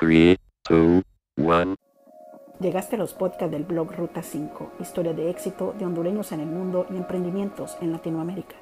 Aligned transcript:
3, 0.00 0.34
2, 0.70 1.02
1. 1.36 1.74
Llegaste 2.58 2.96
a 2.96 2.98
los 2.98 3.12
podcasts 3.12 3.50
del 3.50 3.64
blog 3.64 3.92
Ruta 3.92 4.22
5, 4.22 4.72
historia 4.80 5.12
de 5.12 5.28
éxito 5.28 5.74
de 5.78 5.84
hondureños 5.84 6.32
en 6.32 6.40
el 6.40 6.46
mundo 6.46 6.86
y 6.88 6.96
emprendimientos 6.96 7.76
en 7.82 7.92
Latinoamérica. 7.92 8.56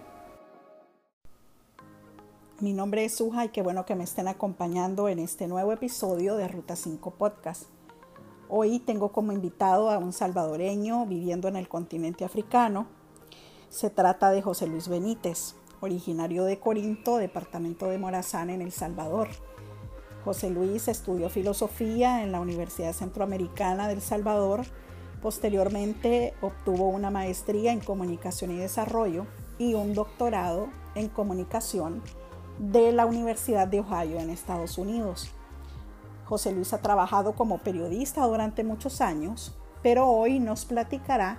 Mi 2.59 2.72
nombre 2.72 3.04
es 3.04 3.19
Suja 3.19 3.45
y 3.45 3.51
qué 3.51 3.62
bueno 3.62 3.87
que 3.87 3.95
me 3.95 4.03
estén 4.03 4.27
acompañando 4.27 5.09
en 5.09 5.21
este 5.21 5.46
nuevo 5.46 5.72
episodio 5.72 6.35
de 6.35 6.48
Ruta 6.48 6.74
5 6.74 7.12
Podcast. 7.12 7.67
Hoy 8.49 8.81
tengo 8.81 9.13
como 9.13 9.31
invitado 9.31 9.91
a 9.91 9.99
un 9.99 10.13
salvadoreño 10.13 11.07
viviendo 11.07 11.47
en 11.47 11.55
el 11.55 11.69
continente 11.69 12.25
africano. 12.25 12.89
Se 13.69 13.91
trata 13.91 14.33
de 14.33 14.43
José 14.43 14.67
Luis 14.67 14.89
Benítez, 14.89 15.55
originario 15.79 16.43
de 16.43 16.59
Corinto, 16.59 17.16
departamento 17.19 17.87
de 17.87 17.98
Morazán 17.98 18.51
en 18.51 18.61
El 18.61 18.73
Salvador. 18.73 19.29
José 20.29 20.51
Luis 20.51 20.88
estudió 20.88 21.30
filosofía 21.30 22.23
en 22.23 22.33
la 22.33 22.41
Universidad 22.41 22.92
Centroamericana 22.92 23.88
del 23.88 24.02
Salvador. 24.02 24.60
Posteriormente 25.23 26.34
obtuvo 26.42 26.91
una 26.91 27.09
maestría 27.09 27.73
en 27.73 27.80
comunicación 27.80 28.51
y 28.51 28.59
desarrollo 28.59 29.24
y 29.56 29.73
un 29.73 29.95
doctorado 29.95 30.68
en 30.95 31.09
comunicación 31.09 32.02
de 32.59 32.92
la 32.92 33.06
Universidad 33.06 33.68
de 33.68 33.80
Ohio 33.80 34.18
en 34.20 34.28
Estados 34.28 34.77
Unidos. 34.77 35.30
José 36.27 36.52
Luis 36.52 36.74
ha 36.74 36.82
trabajado 36.82 37.32
como 37.32 37.56
periodista 37.56 38.26
durante 38.26 38.65
muchos 38.65 39.01
años, 39.01 39.56
pero 39.82 40.09
hoy 40.09 40.40
nos 40.40 40.66
platicará 40.66 41.38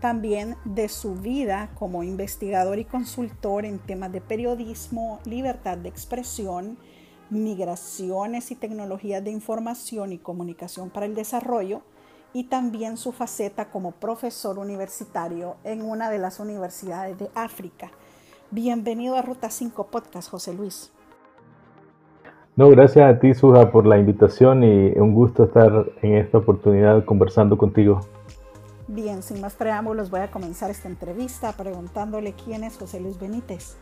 también 0.00 0.54
de 0.66 0.90
su 0.90 1.14
vida 1.14 1.70
como 1.78 2.02
investigador 2.02 2.78
y 2.78 2.84
consultor 2.84 3.64
en 3.64 3.78
temas 3.78 4.12
de 4.12 4.20
periodismo, 4.20 5.18
libertad 5.24 5.78
de 5.78 5.88
expresión, 5.88 6.76
migraciones 7.30 8.50
y 8.50 8.54
tecnologías 8.54 9.22
de 9.22 9.30
información 9.30 10.12
y 10.12 10.18
comunicación 10.18 10.90
para 10.90 11.06
el 11.06 11.14
desarrollo 11.14 11.82
y 12.32 12.44
también 12.44 12.96
su 12.96 13.12
faceta 13.12 13.70
como 13.70 13.92
profesor 13.92 14.58
universitario 14.58 15.56
en 15.64 15.82
una 15.82 16.10
de 16.10 16.18
las 16.18 16.40
universidades 16.40 17.18
de 17.18 17.30
África. 17.34 17.90
Bienvenido 18.50 19.16
a 19.16 19.22
Ruta 19.22 19.50
5 19.50 19.88
Podcast, 19.88 20.30
José 20.30 20.54
Luis. 20.54 20.92
No, 22.56 22.68
gracias 22.70 23.08
a 23.08 23.20
ti, 23.20 23.34
Suja, 23.34 23.70
por 23.70 23.86
la 23.86 23.98
invitación 23.98 24.64
y 24.64 24.98
un 24.98 25.14
gusto 25.14 25.44
estar 25.44 25.86
en 26.02 26.14
esta 26.16 26.38
oportunidad 26.38 27.04
conversando 27.04 27.56
contigo. 27.56 28.00
Bien, 28.88 29.22
sin 29.22 29.40
más 29.40 29.54
preámbulos, 29.54 30.10
voy 30.10 30.20
a 30.20 30.30
comenzar 30.30 30.70
esta 30.70 30.88
entrevista 30.88 31.52
preguntándole 31.52 32.32
quién 32.32 32.64
es 32.64 32.76
José 32.78 33.00
Luis 33.00 33.18
Benítez. 33.18 33.76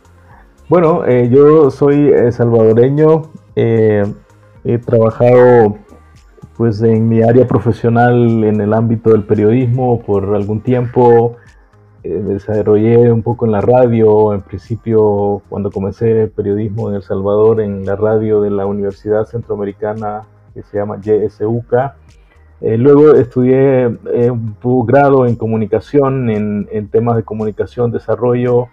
Bueno, 0.69 1.05
eh, 1.05 1.29
yo 1.31 1.71
soy 1.71 2.09
eh, 2.09 2.29
salvadoreño, 2.29 3.21
eh, 3.55 4.03
he 4.65 4.77
trabajado 4.79 5.77
pues 6.57 6.81
en 6.81 7.07
mi 7.07 7.21
área 7.21 7.47
profesional 7.47 8.43
en 8.43 8.59
el 8.59 8.73
ámbito 8.73 9.11
del 9.11 9.23
periodismo 9.23 10.01
por 10.01 10.35
algún 10.35 10.59
tiempo, 10.59 11.37
me 12.03 12.33
desarrollé 12.33 13.09
un 13.13 13.23
poco 13.23 13.45
en 13.45 13.53
la 13.53 13.61
radio, 13.61 14.33
en 14.33 14.41
principio 14.41 15.41
cuando 15.47 15.71
comencé 15.71 16.27
periodismo 16.27 16.89
en 16.89 16.95
El 16.95 17.01
Salvador 17.01 17.61
en 17.61 17.85
la 17.85 17.95
radio 17.95 18.41
de 18.41 18.49
la 18.49 18.65
Universidad 18.65 19.25
Centroamericana 19.25 20.23
que 20.53 20.63
se 20.63 20.77
llama 20.79 20.99
YSUK. 20.99 21.73
luego 22.61 23.13
estudié 23.13 23.87
un 23.87 24.85
grado 24.85 25.27
en 25.27 25.37
comunicación, 25.37 26.29
en, 26.29 26.67
en 26.71 26.89
temas 26.89 27.15
de 27.15 27.23
comunicación, 27.23 27.91
desarrollo 27.91 28.67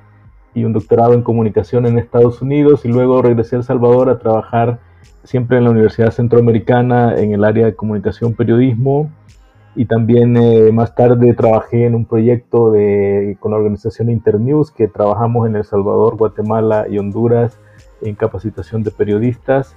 y 0.54 0.64
un 0.64 0.72
doctorado 0.72 1.14
en 1.14 1.22
comunicación 1.22 1.86
en 1.86 1.98
Estados 1.98 2.40
Unidos 2.40 2.84
y 2.84 2.88
luego 2.88 3.22
regresé 3.22 3.56
a 3.56 3.58
El 3.58 3.64
Salvador 3.64 4.08
a 4.08 4.18
trabajar 4.18 4.78
siempre 5.24 5.58
en 5.58 5.64
la 5.64 5.70
Universidad 5.70 6.10
Centroamericana 6.10 7.16
en 7.16 7.32
el 7.32 7.44
área 7.44 7.66
de 7.66 7.74
comunicación 7.74 8.34
periodismo 8.34 9.10
y 9.76 9.86
también 9.86 10.36
eh, 10.36 10.70
más 10.72 10.94
tarde 10.94 11.34
trabajé 11.34 11.86
en 11.86 11.94
un 11.94 12.04
proyecto 12.04 12.70
de, 12.70 13.36
con 13.40 13.50
la 13.50 13.58
organización 13.58 14.08
Internews 14.08 14.70
que 14.70 14.86
trabajamos 14.86 15.48
en 15.48 15.56
El 15.56 15.64
Salvador, 15.64 16.16
Guatemala 16.16 16.86
y 16.88 16.98
Honduras 16.98 17.58
en 18.00 18.14
capacitación 18.14 18.82
de 18.82 18.92
periodistas. 18.92 19.76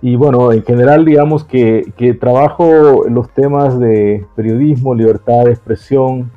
Y 0.00 0.16
bueno, 0.16 0.52
en 0.52 0.62
general 0.62 1.04
digamos 1.04 1.44
que, 1.44 1.92
que 1.96 2.14
trabajo 2.14 3.04
los 3.08 3.28
temas 3.30 3.78
de 3.78 4.24
periodismo, 4.36 4.94
libertad 4.94 5.44
de 5.44 5.50
expresión, 5.50 6.30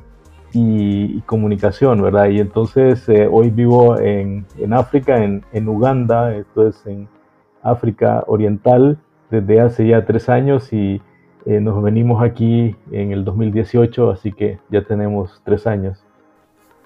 y, 0.52 1.20
comunicación, 1.22 2.02
¿verdad? 2.02 2.28
Y 2.28 2.40
entonces 2.40 3.08
eh, 3.08 3.28
hoy 3.30 3.50
vivo 3.50 3.98
en, 3.98 4.46
en 4.58 4.72
África, 4.72 5.22
en, 5.22 5.44
en, 5.52 5.68
Uganda, 5.68 6.34
esto 6.34 6.68
es 6.68 6.86
en 6.86 7.08
África 7.62 8.24
Oriental, 8.26 8.98
desde 9.30 9.60
hace 9.60 9.86
ya 9.88 10.04
tres 10.04 10.28
años 10.28 10.72
y 10.72 11.00
eh, 11.46 11.60
nos 11.60 11.82
venimos 11.82 12.22
aquí 12.22 12.76
en 12.90 13.12
el 13.12 13.24
2018, 13.24 14.10
así 14.10 14.32
que 14.32 14.60
ya 14.70 14.84
tenemos 14.84 15.40
tres 15.44 15.66
años. 15.66 16.04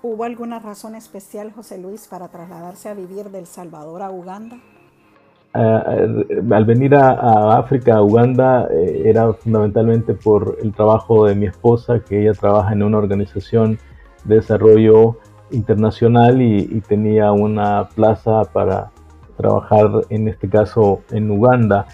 ¿Hubo 0.02 0.24
alguna 0.24 0.58
razón 0.60 0.94
especial, 0.94 1.52
José 1.52 1.78
Luis, 1.78 2.06
para 2.06 2.28
trasladarse 2.28 2.88
a 2.88 2.94
vivir 2.94 3.30
del 3.30 3.46
Salvador 3.46 4.02
a 4.02 4.10
Uganda? 4.10 4.58
Al 5.56 6.64
venir 6.64 6.94
a, 6.94 7.58
África, 7.58 7.96
a 7.96 8.02
Uganda, 8.02 8.68
eh, 8.70 9.02
era 9.06 9.32
fundamentalmente 9.32 10.14
por 10.14 10.58
el 10.62 10.72
trabajo 10.72 11.26
de 11.26 11.34
mi 11.34 11.46
esposa, 11.46 12.00
que 12.00 12.22
ella 12.22 12.32
trabaja 12.32 12.72
en 12.72 12.82
una 12.82 12.98
organización 12.98 13.78
de 14.24 14.36
desarrollo 14.36 15.18
internacional 15.50 16.42
y, 16.42 16.80
tenía 16.82 17.32
una 17.32 17.88
plaza 17.88 18.42
para 18.52 18.90
trabajar, 19.36 19.90
en 20.10 20.28
este 20.28 20.48
caso, 20.48 21.00
en 21.10 21.30
Uganda. 21.30 21.86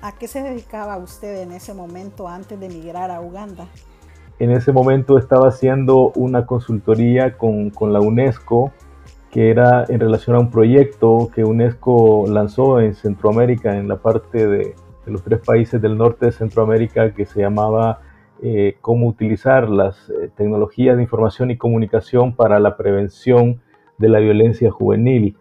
¿A 0.00 0.12
qué 0.12 0.28
se 0.28 0.42
dedicaba 0.42 0.96
usted 0.98 1.42
en 1.42 1.52
ese 1.52 1.74
momento 1.74 2.28
antes 2.28 2.58
de 2.60 2.66
emigrar 2.66 3.10
a 3.10 3.20
Uganda? 3.20 3.66
En 4.38 4.50
ese 4.52 4.72
momento 4.72 5.18
estaba 5.18 5.48
haciendo 5.48 6.12
una 6.14 6.46
consultoría 6.46 7.36
con, 7.36 7.70
con 7.70 7.92
la 7.92 8.00
UNESCO 8.00 8.72
que 9.30 9.50
era 9.50 9.84
en 9.88 10.00
relación 10.00 10.36
a 10.36 10.40
un 10.40 10.50
proyecto 10.50 11.30
que 11.34 11.44
UNESCO 11.44 12.26
lanzó 12.28 12.80
en 12.80 12.94
Centroamérica, 12.94 13.76
en 13.76 13.88
la 13.88 13.96
parte 13.96 14.46
de, 14.46 14.74
los 15.06 15.22
tres 15.22 15.40
países 15.40 15.80
del 15.80 15.96
norte 15.96 16.26
de 16.26 16.32
Centroamérica, 16.32 17.14
que 17.14 17.24
se 17.24 17.40
llamaba 17.40 18.00
eh, 18.42 18.76
cómo 18.80 19.06
utilizar 19.06 19.68
las 19.68 20.10
eh, 20.10 20.30
tecnologías 20.36 20.96
de 20.96 21.02
información 21.02 21.50
y 21.50 21.56
comunicación 21.56 22.34
para 22.34 22.60
la 22.60 22.76
prevención 22.76 23.60
de 23.96 24.08
la 24.08 24.18
violencia 24.18 24.70
juvenil. 24.70 25.36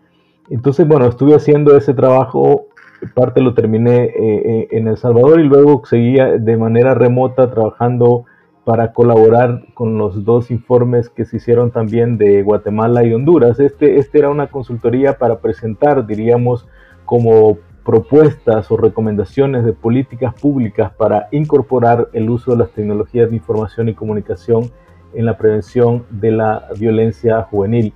Entonces, 0.50 0.88
bueno, 0.88 1.08
estuve 1.08 1.36
haciendo 1.36 1.76
ese 1.76 1.94
trabajo, 1.94 2.68
parte 3.14 3.42
lo 3.42 3.54
terminé 3.54 4.06
eh, 4.06 4.68
en 4.72 4.88
El 4.88 4.98
Salvador 4.98 5.42
y 5.42 5.44
luego 5.44 5.84
seguía 5.86 6.38
de 6.38 6.58
manera 6.58 6.94
remota 6.94 7.52
trabajando 7.52 8.26
para 8.68 8.92
colaborar 8.92 9.64
con 9.74 9.98
los 9.98 10.26
dos 10.26 10.52
informes 10.52 11.08
que 11.08 11.24
se 11.24 11.38
hicieron 11.38 11.72
también 11.72 12.18
de 12.18 12.44
Guatemala 12.44 13.06
y 13.06 13.14
Honduras. 13.14 13.62
Este, 13.62 13.96
este 13.96 14.20
era 14.20 14.30
una 14.30 14.48
consultoría 14.48 15.18
para 15.18 15.40
presentar, 15.40 16.06
diríamos, 16.06 16.68
como 17.06 17.60
propuestas 17.86 18.70
o 18.70 18.76
recomendaciones 18.76 19.64
de 19.64 19.72
políticas 19.72 20.34
públicas 20.34 20.92
para 20.92 21.30
incorporar 21.32 22.10
el 22.12 22.30
uso 22.30 22.52
de 22.52 22.58
las 22.58 22.72
tecnologías 22.72 23.30
de 23.30 23.38
información 23.38 23.88
y 23.88 23.94
comunicación 23.94 24.70
en 25.14 25.24
la 25.24 25.38
prevención 25.38 26.04
de 26.10 26.32
la 26.32 26.68
violencia 26.78 27.44
juvenil. 27.44 27.94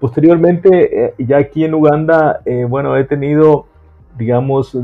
Posteriormente, 0.00 1.04
eh, 1.04 1.14
ya 1.18 1.36
aquí 1.36 1.64
en 1.64 1.72
Uganda, 1.72 2.40
eh, 2.46 2.66
bueno, 2.68 2.96
he 2.96 3.04
tenido 3.04 3.66
digamos, 4.16 4.76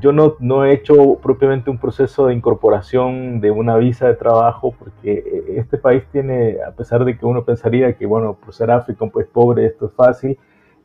yo 0.00 0.12
no, 0.12 0.34
no, 0.38 0.64
he 0.64 0.72
hecho 0.72 1.16
propiamente 1.22 1.70
un 1.70 1.78
proceso 1.78 2.26
de 2.26 2.34
incorporación 2.34 3.40
de 3.40 3.50
una 3.50 3.76
visa 3.76 4.06
de 4.06 4.14
trabajo, 4.14 4.74
porque 4.78 5.44
este 5.56 5.78
país 5.78 6.04
tiene, 6.12 6.58
a 6.66 6.72
pesar 6.72 7.04
de 7.04 7.16
que 7.16 7.24
uno 7.24 7.44
pensaría 7.44 7.94
que, 7.94 8.06
bueno, 8.06 8.34
por 8.34 8.52
ser 8.52 8.70
África, 8.70 9.06
pues 9.06 9.26
pobre, 9.26 9.66
esto 9.66 9.86
es 9.86 9.92
fácil, 9.92 10.38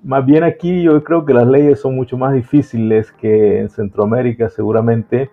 más 0.03 0.25
bien 0.25 0.43
aquí 0.43 0.83
yo 0.83 1.03
creo 1.03 1.25
que 1.25 1.33
las 1.33 1.47
leyes 1.47 1.79
son 1.79 1.95
mucho 1.95 2.17
más 2.17 2.33
difíciles 2.33 3.11
que 3.11 3.59
en 3.59 3.69
Centroamérica 3.69 4.49
seguramente. 4.49 5.29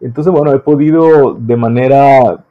Entonces, 0.00 0.32
bueno, 0.32 0.52
he 0.52 0.58
podido 0.58 1.34
de 1.34 1.56
manera 1.56 2.44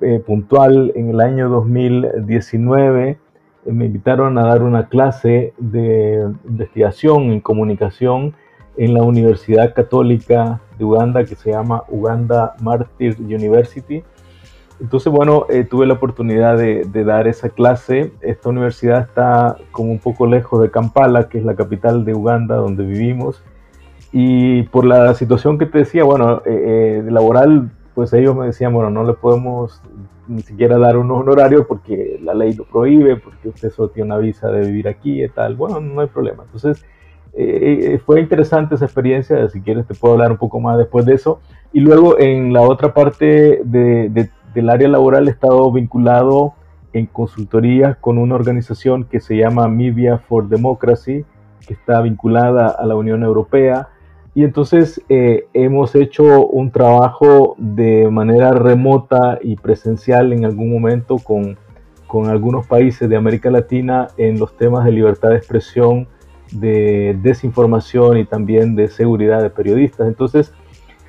eh, 0.00 0.20
puntual 0.24 0.92
en 0.94 1.10
el 1.10 1.20
año 1.20 1.48
2019 1.48 3.18
eh, 3.66 3.72
me 3.72 3.86
invitaron 3.86 4.38
a 4.38 4.46
dar 4.46 4.62
una 4.62 4.88
clase 4.88 5.52
de 5.58 6.28
investigación 6.48 7.32
en 7.32 7.40
comunicación 7.40 8.34
en 8.76 8.94
la 8.94 9.02
Universidad 9.02 9.74
Católica 9.74 10.60
de 10.78 10.84
Uganda 10.84 11.24
que 11.24 11.34
se 11.34 11.50
llama 11.50 11.84
Uganda 11.88 12.54
Martyr 12.60 13.16
University. 13.18 14.02
Entonces, 14.80 15.10
bueno, 15.10 15.46
eh, 15.48 15.64
tuve 15.64 15.86
la 15.86 15.94
oportunidad 15.94 16.58
de, 16.58 16.84
dar 17.04 17.26
esa 17.26 17.48
clase. 17.48 18.12
Esta 18.20 18.50
universidad 18.50 19.00
está 19.00 19.56
como 19.72 19.90
un 19.90 19.98
poco 19.98 20.26
lejos 20.26 20.60
de 20.60 20.70
Kampala, 20.70 21.28
que 21.28 21.38
es 21.38 21.44
la 21.44 21.54
capital 21.54 22.04
de 22.04 22.14
Uganda, 22.14 22.56
donde 22.56 22.84
vivimos. 22.84 23.42
Y 24.12 24.64
por 24.64 24.84
la 24.84 25.14
situación 25.14 25.58
que 25.58 25.66
te 25.66 25.78
decía, 25.78 26.04
bueno, 26.04 26.42
eh, 26.44 27.02
eh, 27.04 27.10
laboral, 27.10 27.70
pues 27.94 28.12
ellos 28.12 28.36
me 28.36 28.46
decían, 28.46 28.74
bueno, 28.74 28.90
no 28.90 29.04
le 29.04 29.14
podemos 29.14 29.80
ni 30.28 30.42
siquiera 30.42 30.76
dar 30.76 30.96
un 30.96 31.10
honorario 31.10 31.66
porque 31.66 32.18
la 32.22 32.34
ley 32.34 32.52
lo 32.52 32.64
prohíbe, 32.64 33.16
porque 33.16 33.48
usted 33.48 33.70
solo 33.70 33.88
tiene 33.88 34.08
una 34.08 34.18
visa 34.18 34.50
de 34.50 34.66
vivir 34.66 34.88
aquí 34.88 35.22
y 35.22 35.28
tal. 35.28 35.56
Bueno, 35.56 35.80
no 35.80 36.02
hay 36.02 36.08
problema. 36.08 36.42
Entonces, 36.44 36.84
eh, 37.38 38.00
fue 38.04 38.20
interesante 38.20 38.76
esa 38.76 38.86
experiencia, 38.86 39.48
si 39.50 39.60
quieres 39.60 39.86
te 39.86 39.94
puedo 39.94 40.14
hablar 40.14 40.32
un 40.32 40.38
poco 40.38 40.58
más 40.58 40.78
después 40.78 41.04
de 41.04 41.14
eso. 41.14 41.40
Y 41.72 41.80
luego 41.80 42.18
en 42.18 42.52
la 42.52 42.62
otra 42.62 42.94
parte 42.94 43.60
del 43.64 44.70
área 44.70 44.88
laboral 44.88 45.28
he 45.28 45.30
estado 45.30 45.70
vinculado 45.70 46.54
en 46.94 47.06
consultoría 47.06 47.96
con 48.00 48.16
una 48.16 48.34
organización 48.34 49.04
que 49.04 49.20
se 49.20 49.36
llama 49.36 49.68
Media 49.68 50.16
for 50.16 50.48
Democracy, 50.48 51.26
que 51.66 51.74
está 51.74 52.00
vinculada 52.00 52.68
a 52.68 52.86
la 52.86 52.96
Unión 52.96 53.22
Europea. 53.22 53.88
Y 54.34 54.44
entonces 54.44 55.02
eh, 55.10 55.46
hemos 55.52 55.94
hecho 55.94 56.46
un 56.46 56.70
trabajo 56.70 57.54
de 57.58 58.08
manera 58.10 58.52
remota 58.52 59.38
y 59.42 59.56
presencial 59.56 60.32
en 60.32 60.46
algún 60.46 60.72
momento 60.72 61.18
con, 61.18 61.58
con 62.06 62.28
algunos 62.28 62.66
países 62.66 63.08
de 63.08 63.16
América 63.16 63.50
Latina 63.50 64.08
en 64.16 64.38
los 64.38 64.56
temas 64.56 64.84
de 64.86 64.92
libertad 64.92 65.30
de 65.30 65.36
expresión, 65.36 66.08
de 66.52 67.18
desinformación 67.22 68.18
y 68.18 68.24
también 68.24 68.76
de 68.76 68.88
seguridad 68.88 69.42
de 69.42 69.50
periodistas. 69.50 70.06
Entonces, 70.06 70.52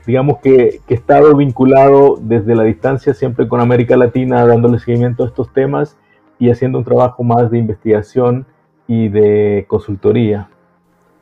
digamos 0.05 0.39
que, 0.39 0.81
que, 0.87 0.93
he 0.93 0.97
estado 0.97 1.35
vinculado 1.35 2.17
desde 2.21 2.55
la 2.55 2.63
distancia 2.63 3.13
siempre 3.13 3.47
con 3.47 3.59
América 3.59 3.97
Latina, 3.97 4.45
dándole 4.45 4.79
seguimiento 4.79 5.23
a 5.23 5.27
estos 5.27 5.51
temas 5.53 5.97
y 6.39 6.49
haciendo 6.49 6.77
un 6.77 6.83
trabajo 6.83 7.23
más 7.23 7.51
de 7.51 7.57
investigación 7.57 8.45
y 8.87 9.09
de 9.09 9.65
consultoría. 9.67 10.49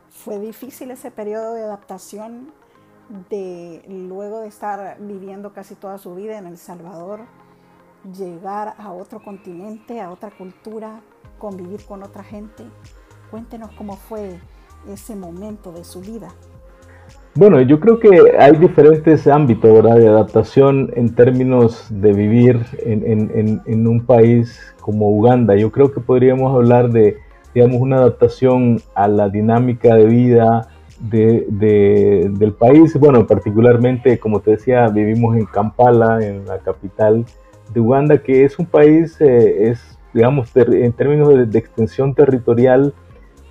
Fue 0.10 0.40
difícil 0.40 0.92
ese 0.92 1.12
periodo 1.12 1.54
de 1.54 1.64
adaptación 1.64 2.52
de 3.30 3.84
luego 3.88 4.42
de 4.42 4.48
estar 4.48 4.98
viviendo 5.00 5.54
casi 5.54 5.76
toda 5.76 5.98
su 5.98 6.16
vida 6.16 6.38
en 6.38 6.48
El 6.48 6.58
Salvador, 6.58 7.22
llegar 8.18 8.76
a 8.78 8.92
otro 8.92 9.22
continente, 9.24 10.02
a 10.02 10.12
otra 10.12 10.32
cultura, 10.32 11.02
convivir 11.38 11.86
con 11.86 12.04
otra 12.04 12.24
gente. 12.24 12.66
Cuéntenos 13.36 13.72
cómo 13.78 13.98
fue 13.98 14.40
ese 14.90 15.14
momento 15.14 15.74
de 15.74 15.84
su 15.84 16.00
vida. 16.00 16.30
Bueno, 17.34 17.60
yo 17.60 17.82
creo 17.82 18.00
que 18.00 18.34
hay 18.40 18.56
diferentes 18.56 19.28
ámbitos 19.28 19.84
de 19.84 20.08
adaptación 20.08 20.90
en 20.96 21.14
términos 21.14 21.86
de 21.90 22.14
vivir 22.14 22.66
en, 22.86 23.88
un 23.88 24.06
país 24.06 24.58
como 24.80 25.10
Uganda. 25.10 25.54
Yo 25.58 25.70
creo 25.70 25.92
que 25.92 26.00
podríamos 26.00 26.56
hablar 26.56 26.92
de, 26.92 27.18
digamos, 27.54 27.82
una 27.82 27.98
adaptación 27.98 28.82
a 28.94 29.10
la 29.10 29.28
dinámica 29.28 29.96
de 29.96 30.06
vida 30.06 30.70
del 31.02 32.56
país. 32.58 32.98
Bueno, 32.98 33.28
particularmente, 33.28 34.18
como 34.18 34.40
te 34.40 34.52
decía, 34.52 34.88
vivimos 34.88 35.36
en 35.36 35.46
Kampala, 35.46 36.26
en 36.26 36.46
la 36.46 36.60
capital 36.60 37.26
de 37.74 37.80
Uganda, 37.82 38.18
que 38.18 38.46
es 38.46 38.58
un 38.58 38.66
país, 38.66 39.20
eh, 39.20 39.72
es, 39.72 40.00
digamos, 40.14 40.56
en 40.56 40.94
términos 40.94 41.52
de 41.52 41.60
extensión 41.60 42.16
territorial, 42.16 42.94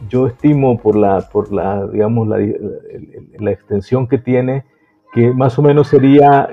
yo 0.09 0.27
estimo 0.27 0.79
por 0.79 0.97
la, 0.97 1.21
por 1.33 1.53
la 1.53 1.87
digamos, 1.87 2.29
la, 2.29 2.39
la, 3.39 3.51
extensión 3.51 4.06
que 4.06 4.19
tiene, 4.19 4.65
que 5.12 5.33
más 5.33 5.59
o 5.59 5.62
menos 5.62 5.89
sería 5.89 6.49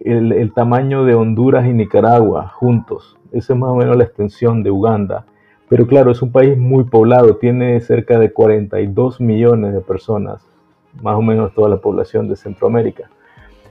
el, 0.00 0.32
el, 0.32 0.52
tamaño 0.52 1.04
de 1.04 1.14
Honduras 1.14 1.66
y 1.66 1.72
Nicaragua 1.72 2.48
juntos. 2.48 3.16
Esa 3.32 3.52
es 3.52 3.58
más 3.58 3.70
o 3.70 3.76
menos 3.76 3.96
la 3.96 4.04
extensión 4.04 4.62
de 4.62 4.70
Uganda. 4.70 5.26
Pero 5.68 5.86
claro, 5.86 6.10
es 6.10 6.22
un 6.22 6.30
país 6.30 6.56
muy 6.56 6.84
poblado, 6.84 7.36
tiene 7.36 7.80
cerca 7.80 8.18
de 8.18 8.32
42 8.32 9.20
millones 9.20 9.72
de 9.72 9.80
personas, 9.80 10.46
más 11.02 11.16
o 11.16 11.22
menos 11.22 11.54
toda 11.54 11.68
la 11.68 11.78
población 11.78 12.28
de 12.28 12.36
Centroamérica. 12.36 13.10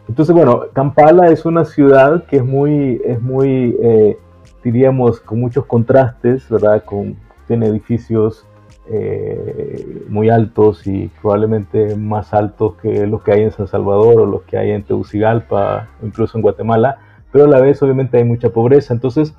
Entonces, 0.09 0.35
bueno, 0.35 0.63
Kampala 0.73 1.29
es 1.29 1.45
una 1.45 1.63
ciudad 1.63 2.25
que 2.25 2.37
es 2.37 2.43
muy, 2.43 2.99
es 3.05 3.21
muy 3.21 3.77
eh, 3.81 4.17
diríamos, 4.63 5.19
con 5.19 5.39
muchos 5.39 5.65
contrastes, 5.65 6.49
¿verdad? 6.49 6.83
Con, 6.85 7.17
tiene 7.47 7.67
edificios 7.67 8.45
eh, 8.89 10.03
muy 10.09 10.29
altos 10.29 10.85
y 10.87 11.09
probablemente 11.21 11.95
más 11.95 12.33
altos 12.33 12.75
que 12.81 13.07
los 13.07 13.23
que 13.23 13.31
hay 13.31 13.41
en 13.43 13.51
San 13.51 13.67
Salvador 13.67 14.21
o 14.21 14.25
los 14.25 14.41
que 14.43 14.57
hay 14.57 14.71
en 14.71 14.83
Tegucigalpa, 14.83 15.89
incluso 16.01 16.37
en 16.37 16.41
Guatemala, 16.41 16.97
pero 17.31 17.45
a 17.45 17.47
la 17.47 17.61
vez 17.61 17.81
obviamente 17.81 18.17
hay 18.17 18.25
mucha 18.25 18.49
pobreza. 18.49 18.93
Entonces, 18.93 19.33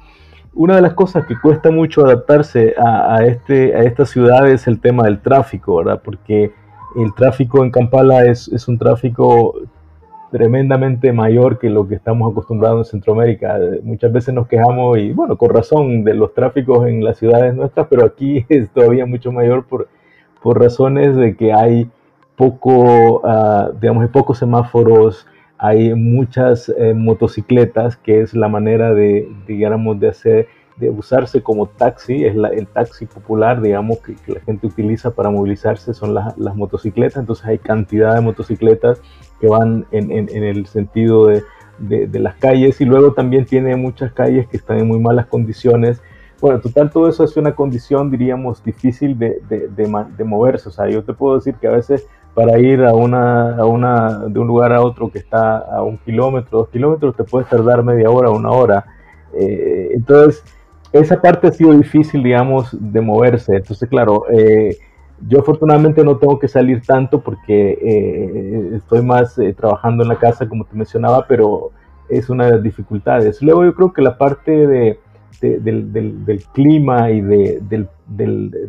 una 0.55 0.77
de 0.77 0.83
las 0.83 0.95
cosas 0.95 1.27
que 1.27 1.39
cuesta 1.39 1.71
mucho 1.71 2.07
adaptarse 2.07 2.75
a, 2.79 3.25
este, 3.25 3.75
a 3.75 3.83
esta 3.83 4.07
ciudad 4.07 4.49
es 4.49 4.67
el 4.67 4.81
tema 4.81 5.05
del 5.05 5.21
tráfico, 5.21 5.77
¿verdad? 5.77 6.01
Porque 6.03 6.53
el 6.97 7.13
tráfico 7.15 7.65
en 7.65 7.71
Kampala 7.71 8.25
es, 8.25 8.49
es 8.49 8.69
un 8.69 8.79
tráfico 8.79 9.55
tremendamente 10.35 11.13
mayor 11.13 11.61
que 11.61 11.71
lo 11.71 11.87
que 11.87 11.95
estamos 11.95 12.33
acostumbrados 12.33 12.89
en 12.89 12.91
Centroamérica. 12.91 13.57
Muchas 13.85 14.13
veces 14.13 14.35
nos 14.35 14.49
quejamos, 14.49 14.99
y 14.99 15.13
bueno, 15.13 15.39
con 15.39 15.51
razón, 15.51 16.03
de 16.03 16.13
los 16.13 16.35
tráficos 16.35 16.89
en 16.89 17.05
las 17.05 17.19
ciudades 17.19 17.55
nuestras, 17.55 17.87
pero 17.89 18.05
aquí 18.05 18.45
es 18.49 18.69
todavía 18.71 19.07
mucho 19.07 19.31
mayor 19.31 19.65
por, 19.65 19.87
por 20.43 20.59
razones 20.59 21.15
de 21.15 21.37
que 21.37 21.53
hay 21.53 21.89
poco, 22.35 23.21
uh, 23.21 23.79
digamos, 23.81 24.09
pocos 24.09 24.39
semáforos, 24.39 25.25
hay 25.57 25.95
muchas 25.95 26.69
eh, 26.69 26.95
motocicletas, 26.95 27.97
que 27.97 28.21
es 28.21 28.35
la 28.35 28.49
manera 28.49 28.93
de, 28.93 29.29
digamos, 29.47 30.01
de 30.01 30.09
hacer 30.09 30.49
de 30.77 30.91
usarse 30.91 31.43
como 31.43 31.67
taxi, 31.67 32.25
es 32.25 32.35
el 32.35 32.67
taxi 32.67 33.07
popular, 33.07 33.61
digamos, 33.61 33.99
que, 33.99 34.17
la 34.33 34.41
gente 34.41 34.67
utiliza 34.67 35.13
para 35.13 35.31
movilizarse, 35.31 35.95
son 35.95 36.15
las, 36.15 36.37
motocicletas, 36.37 37.19
entonces 37.21 37.47
hay 37.47 37.59
cantidad 37.59 38.15
de 38.15 38.21
motocicletas 38.21 39.01
que 39.41 39.49
van 39.49 39.87
en, 39.93 40.29
el 40.29 40.67
sentido 40.67 41.27
de, 41.27 41.43
las 42.13 42.37
calles 42.37 42.81
y 42.81 42.85
luego 42.85 43.13
también 43.13 43.47
tiene 43.47 43.77
muchas 43.77 44.13
calles 44.13 44.47
que 44.49 44.57
están 44.57 44.79
en 44.79 44.89
muy 44.89 44.99
malas 44.99 45.27
condiciones. 45.27 46.03
Bueno, 46.41 46.61
total, 46.61 46.91
todo 46.91 47.09
eso 47.09 47.25
es 47.25 47.37
una 47.37 47.55
condición, 47.55 48.11
diríamos, 48.11 48.63
difícil 48.63 49.19
de, 49.19 49.41
de 49.49 50.25
moverse, 50.25 50.69
o 50.69 50.73
sea, 50.73 50.89
yo 50.89 51.05
te 51.05 51.15
puedo 51.15 51.37
decir 51.37 51.55
que 51.55 51.69
a 51.69 51.73
veces 51.73 52.07
para 52.35 52.59
ir 52.59 52.85
a 52.85 52.93
una, 52.93 53.57
a 53.57 53.65
una, 53.65 54.27
de 54.27 54.39
un 54.41 54.49
lugar 54.49 54.73
a 54.73 54.83
otro 54.83 55.09
que 55.09 55.19
está 55.19 55.59
a 55.59 55.83
un 55.83 55.99
kilómetro, 55.99 56.59
dos 56.59 56.69
kilómetros, 56.69 57.17
te 57.17 57.23
puedes 57.23 57.49
tardar 57.49 57.85
media 57.85 58.11
hora, 58.11 58.31
una 58.31 58.51
hora. 58.51 58.85
Eh, 59.33 59.91
entonces, 59.95 60.45
esa 61.01 61.21
parte 61.21 61.49
ha 61.49 61.53
sido 61.53 61.73
difícil, 61.73 62.23
digamos, 62.23 62.69
de 62.71 63.01
moverse. 63.01 63.57
Entonces, 63.57 63.89
claro, 63.89 64.25
eh, 64.31 64.77
yo 65.27 65.41
afortunadamente 65.41 66.05
no 66.05 66.17
tengo 66.19 66.39
que 66.39 66.49
salir 66.49 66.83
tanto 66.83 67.21
porque 67.21 67.79
eh, 67.81 68.77
estoy 68.77 69.03
más 69.03 69.37
eh, 69.39 69.53
trabajando 69.55 70.05
en 70.05 70.09
la 70.09 70.17
casa, 70.17 70.49
como 70.49 70.65
te 70.65 70.77
mencionaba, 70.77 71.27
pero 71.27 71.71
es 72.09 72.31
una 72.31 72.47
de 72.47 72.53
las 72.53 72.63
dificultades. 72.63 73.43
Luego 73.43 73.65
yo 73.65 73.75
creo 73.75 73.93
que 73.93 74.03
la 74.03 74.17
parte 74.19 74.67
de, 74.67 75.01
del, 75.41 76.45
clima 76.53 77.11
y 77.11 77.21
de, 77.21 77.61
del, 77.61 77.89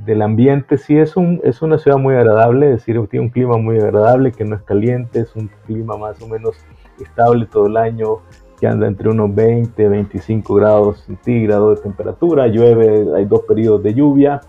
del, 0.06 0.22
ambiente, 0.22 0.78
sí 0.78 0.98
es, 0.98 1.16
un, 1.16 1.42
es 1.44 1.62
una 1.62 1.78
ciudad 1.78 1.98
muy 1.98 2.16
agradable, 2.16 2.72
es 2.72 2.78
decir, 2.78 3.00
tiene 3.08 3.28
un 3.28 3.32
clima 3.32 3.58
muy 3.58 3.78
agradable, 3.78 4.32
que 4.32 4.46
no 4.46 4.56
es 4.56 4.64
caliente, 4.64 5.20
es 5.20 5.36
un 5.36 5.50
clima 5.66 5.96
más 5.96 6.20
o 6.22 6.28
menos 6.28 6.56
estable 7.00 7.46
todo 7.46 7.68
el 7.68 7.78
año, 7.78 8.20
que 8.60 8.68
anda 8.68 8.88
entre 8.88 9.10
unos 9.10 9.34
20, 9.34 9.88
25 9.88 10.54
grados 10.56 11.02
centígrados 11.02 11.78
de 11.78 11.84
temperatura, 11.84 12.48
llueve, 12.48 13.06
hay 13.16 13.26
dos 13.26 13.42
periodos 13.42 13.84
de 13.84 13.94
lluvia. 13.94 14.42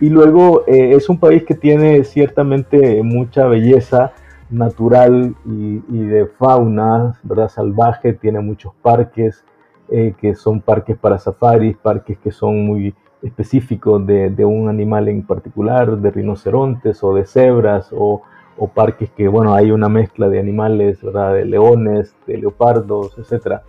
Y 0.00 0.08
luego 0.08 0.64
eh, 0.66 0.94
es 0.94 1.08
un 1.08 1.18
país 1.18 1.44
que 1.44 1.54
tiene 1.54 2.02
ciertamente 2.04 3.02
mucha 3.02 3.46
belleza 3.46 4.12
natural 4.50 5.34
y, 5.46 5.98
de 5.98 6.26
fauna, 6.26 7.18
¿verdad? 7.22 7.48
Salvaje, 7.48 8.12
tiene 8.12 8.40
muchos 8.40 8.72
parques 8.82 9.44
eh, 9.90 10.14
que 10.20 10.34
son 10.34 10.60
parques 10.60 10.96
para 10.96 11.18
safaris, 11.18 11.76
parques 11.76 12.18
que 12.18 12.30
son 12.30 12.66
muy 12.66 12.94
específicos 13.22 14.04
de, 14.06 14.30
de, 14.30 14.44
un 14.44 14.68
animal 14.68 15.08
en 15.08 15.22
particular, 15.22 15.96
de 15.96 16.10
rinocerontes 16.10 17.02
o 17.04 17.14
de 17.14 17.24
cebras 17.24 17.88
o 17.92 18.22
o 18.56 18.68
parques 18.68 19.10
que, 19.10 19.28
bueno, 19.28 19.54
hay 19.54 19.70
una 19.70 19.88
mezcla 19.88 20.28
de 20.28 20.38
animales, 20.38 21.02
¿verdad? 21.02 21.34
De 21.34 21.44
leones, 21.44 22.14
de 22.26 22.38
leopardos, 22.38 23.16
etc. 23.18 23.60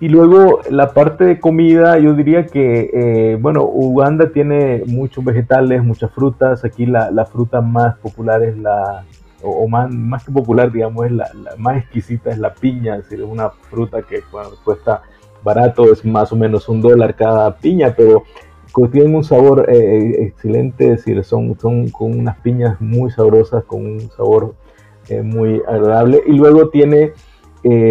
Y 0.00 0.08
luego 0.08 0.60
la 0.70 0.92
parte 0.94 1.24
de 1.24 1.40
comida, 1.40 1.98
yo 1.98 2.14
diría 2.14 2.46
que, 2.46 2.90
eh, 2.92 3.38
bueno, 3.40 3.64
Uganda 3.64 4.30
tiene 4.32 4.82
muchos 4.86 5.24
vegetales, 5.24 5.84
muchas 5.84 6.10
frutas. 6.12 6.64
Aquí 6.64 6.86
la, 6.86 7.10
la 7.10 7.26
fruta 7.26 7.60
más 7.60 7.98
popular 7.98 8.42
es 8.42 8.56
la, 8.56 9.04
o, 9.42 9.68
más, 9.68 9.92
más, 9.92 10.24
que 10.24 10.32
popular, 10.32 10.72
digamos, 10.72 11.06
es 11.06 11.12
la, 11.12 11.30
la, 11.34 11.56
más 11.56 11.78
exquisita 11.78 12.30
es 12.30 12.38
la 12.38 12.54
piña, 12.54 12.96
es 12.96 13.04
decir, 13.04 13.20
es 13.20 13.30
una 13.30 13.50
fruta 13.50 14.02
que 14.02 14.22
cuesta 14.64 15.02
barato, 15.42 15.92
es 15.92 16.04
más 16.04 16.32
o 16.32 16.36
menos 16.36 16.68
un 16.68 16.80
dólar 16.80 17.14
cada 17.14 17.56
piña, 17.56 17.94
pero 17.96 18.24
tienen 18.92 19.14
un 19.14 19.24
sabor 19.24 19.66
eh, 19.68 19.76
eh, 19.76 20.24
excelente, 20.24 20.84
es 20.84 20.90
decir, 21.04 21.22
son, 21.24 21.58
son 21.58 21.88
con 21.90 22.18
unas 22.18 22.38
piñas 22.38 22.80
muy 22.80 23.10
sabrosas, 23.10 23.64
con 23.64 23.84
un 23.84 24.00
sabor 24.10 24.54
eh, 25.08 25.22
muy 25.22 25.62
agradable. 25.66 26.22
Y 26.26 26.32
luego 26.32 26.68
tiene 26.70 27.12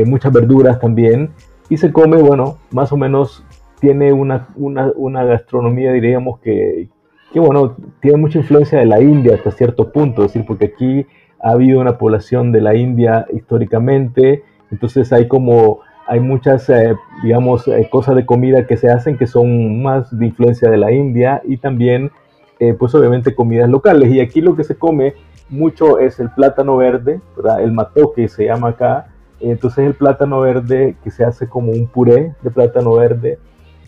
muchas 0.05 0.33
verduras 0.33 0.79
también. 0.79 1.29
Y 1.69 1.77
se 1.77 1.91
come, 1.91 2.17
bueno, 2.21 2.57
más 2.71 2.91
o 2.91 2.97
menos 2.97 3.45
tiene 3.79 4.11
una, 4.11 4.47
una, 4.55 4.91
una 4.95 5.23
gastronomía, 5.23 5.91
diríamos, 5.93 6.39
que, 6.39 6.89
que, 7.31 7.39
bueno, 7.39 7.75
tiene 8.01 8.17
mucha 8.17 8.39
influencia 8.39 8.79
de 8.79 8.85
la 8.85 8.99
India 8.99 9.35
hasta 9.35 9.51
cierto 9.51 9.91
punto, 9.91 10.25
es 10.25 10.33
decir, 10.33 10.47
porque 10.47 10.65
aquí 10.65 11.05
ha 11.41 11.51
habido 11.51 11.79
una 11.79 11.97
población 11.97 12.51
de 12.51 12.61
la 12.61 12.75
India 12.75 13.27
históricamente, 13.31 14.43
entonces 14.71 15.13
hay 15.13 15.27
como 15.27 15.81
hay 16.09 16.19
muchas, 16.19 16.67
eh, 16.71 16.95
digamos, 17.21 17.67
eh, 17.67 17.87
cosas 17.91 18.15
de 18.15 18.25
comida 18.25 18.65
que 18.65 18.77
se 18.77 18.89
hacen 18.89 19.15
que 19.15 19.27
son 19.27 19.83
más 19.83 20.17
de 20.17 20.25
influencia 20.25 20.67
de 20.67 20.77
la 20.77 20.91
India 20.91 21.39
y 21.45 21.57
también 21.57 22.11
eh, 22.59 22.73
pues 22.73 22.95
obviamente 22.95 23.35
comidas 23.35 23.69
locales. 23.69 24.11
Y 24.11 24.19
aquí 24.19 24.41
lo 24.41 24.55
que 24.55 24.63
se 24.63 24.75
come 24.75 25.13
mucho 25.49 25.99
es 25.99 26.19
el 26.19 26.31
plátano 26.31 26.77
verde, 26.77 27.21
el 27.59 27.71
matoque 27.73 28.27
se 28.27 28.45
llama 28.45 28.69
acá. 28.69 29.09
Entonces 29.39 29.85
el 29.85 29.93
plátano 29.93 30.39
verde 30.39 30.95
que 31.03 31.11
se 31.11 31.23
hace 31.23 31.47
como 31.47 31.71
un 31.71 31.85
puré 31.85 32.33
de 32.41 32.49
plátano 32.49 32.95
verde 32.95 33.37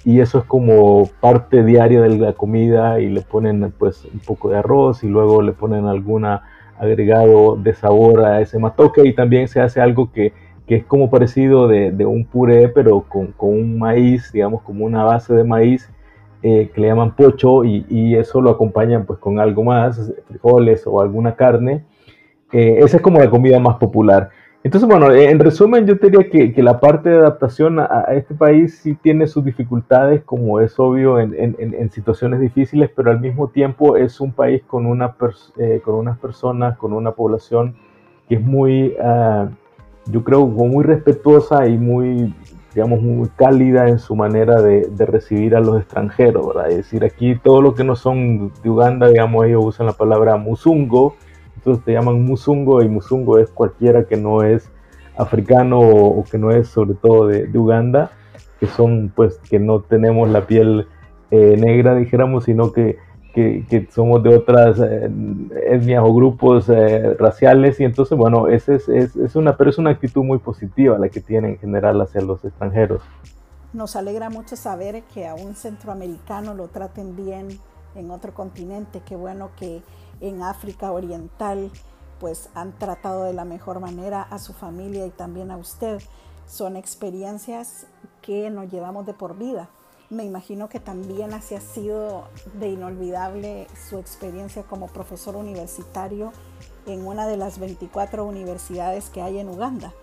y 0.06 0.20
eso 0.20 0.40
es 0.40 0.46
como 0.46 1.10
parte 1.20 1.63
diaria 1.63 2.01
de 2.01 2.18
la 2.20 2.34
comida 2.34 3.00
y 3.00 3.10
le 3.10 3.22
ponen 3.22 3.74
pues 3.78 4.06
un 4.06 4.20
poco 4.20 4.50
de 4.50 4.58
arroz 4.58 5.04
y 5.04 5.08
luego 5.08 5.42
le 5.42 5.54
ponen 5.54 5.88
alguna 5.88 6.44
agregado 6.80 7.56
de 7.56 7.74
sabor 7.74 8.25
a 8.25 8.42
ese 8.42 8.60
matoque 8.60 9.06
y 9.06 9.13
también 9.13 9.48
se 9.48 9.60
hace 9.60 9.82
algo 9.82 10.12
que, 10.12 10.34
que 10.68 10.75
es 10.77 10.86
como 10.86 11.10
parecido 11.10 11.68
de, 11.68 11.91
de 11.91 12.06
un 12.06 12.25
puré 12.25 12.70
pero 12.70 13.01
con, 13.01 13.27
con, 13.34 13.50
un 13.50 13.80
maíz, 13.80 14.32
digamos 14.32 14.62
como 14.62 14.86
una 14.86 15.03
base 15.03 15.34
de 15.34 15.44
maíz 15.44 15.89
eh, 16.44 16.72
que 16.74 16.82
le 16.82 16.88
llaman 16.88 17.15
pocho 17.15 17.63
y, 17.63 17.86
y, 17.89 18.15
eso 18.15 18.41
lo 18.41 18.50
acompañan 18.50 19.06
pues 19.06 19.20
con 19.20 19.39
algo 19.39 19.63
más, 19.63 20.12
frijoles 20.27 20.88
o 20.88 21.00
alguna 21.00 21.36
carne. 21.36 21.86
Eh, 22.51 22.80
esa 22.80 22.98
es 22.98 23.03
como 23.03 23.20
la 23.20 23.30
comida 23.30 23.60
más 23.60 23.77
popular. 23.77 24.32
Entonces, 24.63 24.88
bueno, 24.88 25.12
en 25.12 25.39
resumen, 25.39 25.88
yo 25.88 25.96
diría 25.96 26.30
que, 26.30 26.53
que 26.53 26.62
la 26.62 26.80
parte 26.80 27.10
de 27.10 27.18
adaptación 27.18 27.80
a, 27.80 28.06
este 28.13 28.36
país 28.36 28.77
sí 28.77 28.96
tiene 28.96 29.25
sus 29.25 29.44
dificultades, 29.44 30.22
como 30.24 30.60
es 30.60 30.80
obvio, 30.80 31.20
en, 31.20 31.34
en, 31.36 31.56
en 31.60 31.91
situaciones 31.91 32.39
difíciles, 32.39 32.91
pero 32.96 33.10
al 33.10 33.20
mismo 33.20 33.50
tiempo 33.50 33.98
es 33.98 34.20
un 34.22 34.32
país 34.32 34.62
con, 34.68 34.86
una 34.86 35.15
eh, 35.58 35.82
con 35.84 35.96
unas 35.96 36.20
personas, 36.20 36.77
con 36.77 36.94
una 36.94 37.12
población 37.12 37.75
que 38.30 38.36
es 38.36 38.41
muy, 38.41 38.96
uh, 39.00 39.50
yo 40.12 40.24
creo, 40.24 40.46
muy 40.46 40.84
respetuosa 40.84 41.68
y 41.68 41.77
muy, 41.77 42.34
digamos, 42.74 43.01
muy 43.01 43.30
cálida 43.30 43.88
en 43.88 44.00
su 44.00 44.15
manera 44.15 44.62
de, 44.62 44.89
recibir 45.06 45.56
a 45.56 45.60
los 45.60 45.80
extranjeros, 45.80 46.48
¿verdad? 46.48 46.70
Es 46.70 46.77
decir, 46.77 47.03
aquí 47.03 47.36
todo 47.36 47.62
lo 47.62 47.74
que 47.74 47.84
no 47.84 47.96
son 47.96 48.51
de 48.62 48.70
Uganda, 48.70 49.08
digamos, 49.08 49.46
ellos 49.46 49.63
usan 49.65 49.88
la 49.88 49.94
palabra 49.94 50.38
musungo, 50.38 51.15
entonces 51.56 51.84
te 51.84 51.94
llaman 51.94 52.24
musungo 52.24 52.82
y 52.82 52.89
musungo 52.89 53.38
es 53.38 53.50
cualquiera 53.50 54.06
que 54.06 54.18
no 54.18 54.44
es 54.44 54.70
africano 55.18 55.80
o, 55.80 56.24
que 56.24 56.38
no 56.38 56.51
es 56.51 56.68
sobre 56.68 56.96
todo 56.96 57.27
de, 57.27 57.48
de, 57.48 57.60
Uganda, 57.60 58.12
que 58.60 58.68
son 58.68 59.12
pues 59.15 59.38
que 59.50 59.60
no 59.60 59.82
tenemos 59.82 60.30
la 60.30 60.48
piel 60.48 60.88
eh, 61.30 61.56
negra, 61.58 61.96
dijéramos, 61.96 62.46
sino 62.46 62.72
que, 62.74 62.98
que, 63.34 63.88
somos 63.92 64.22
de 64.24 64.36
otras 64.36 64.80
eh, 64.80 65.10
etnias 65.68 66.04
o 66.04 66.14
grupos 66.14 66.70
eh, 66.70 67.16
raciales 67.16 67.80
y 67.80 67.84
entonces 67.84 68.18
bueno, 68.18 68.48
es, 68.48 68.70
es, 68.70 68.88
es, 68.90 69.36
una, 69.36 69.58
pero 69.58 69.70
es 69.70 69.78
una 69.78 69.92
actitud 69.92 70.24
muy 70.24 70.40
positiva 70.40 70.98
la 70.98 71.10
que 71.10 71.22
tienen 71.22 71.52
en 71.52 71.60
general 71.60 72.02
hacia 72.02 72.22
los 72.22 72.44
extranjeros. 72.44 73.02
Nos 73.74 73.96
alegra 73.96 74.30
mucho 74.30 74.56
saber 74.56 75.04
que 75.14 75.28
a 75.28 75.36
un 75.36 75.56
centroamericano 75.56 76.54
lo 76.54 76.68
traten 76.68 77.16
bien 77.16 77.48
en 77.96 78.12
otro 78.12 78.34
continente, 78.34 79.02
qué 79.06 79.16
bueno 79.16 79.52
que 79.58 79.82
en 80.20 80.44
África 80.44 80.92
Oriental, 80.92 81.72
pues 82.20 82.50
han 82.54 82.74
tratado 82.74 83.24
de 83.24 83.34
la 83.34 83.46
mejor 83.46 83.80
manera 83.80 84.22
a 84.22 84.40
su 84.40 84.54
familia 84.54 85.06
y 85.06 85.10
también 85.10 85.52
a 85.52 85.58
usted. 85.58 86.02
Son 86.46 86.76
experiencias 86.76 87.88
que 88.22 88.50
nos 88.50 88.72
llevamos 88.72 89.06
de 89.06 89.14
por 89.14 89.38
vida. 89.38 89.70
Me 90.12 90.25
imagino 90.25 90.68
que 90.68 90.82
también 90.82 91.34
así 91.34 91.56
ha 91.56 91.62
sido 91.62 92.25
de 92.60 92.68
inolvidable 92.68 93.68
su 93.88 93.98
experiencia 93.98 94.63
como 94.63 94.88
profesor 94.88 95.38
universitario 95.38 96.34
en 96.86 97.08
una 97.08 97.27
de 97.27 97.38
las 97.38 97.60
24 97.60 98.25
universidades 98.25 99.10
que 99.10 99.22
hay 99.22 99.39
en 99.39 99.48
Uganda. 99.48 99.94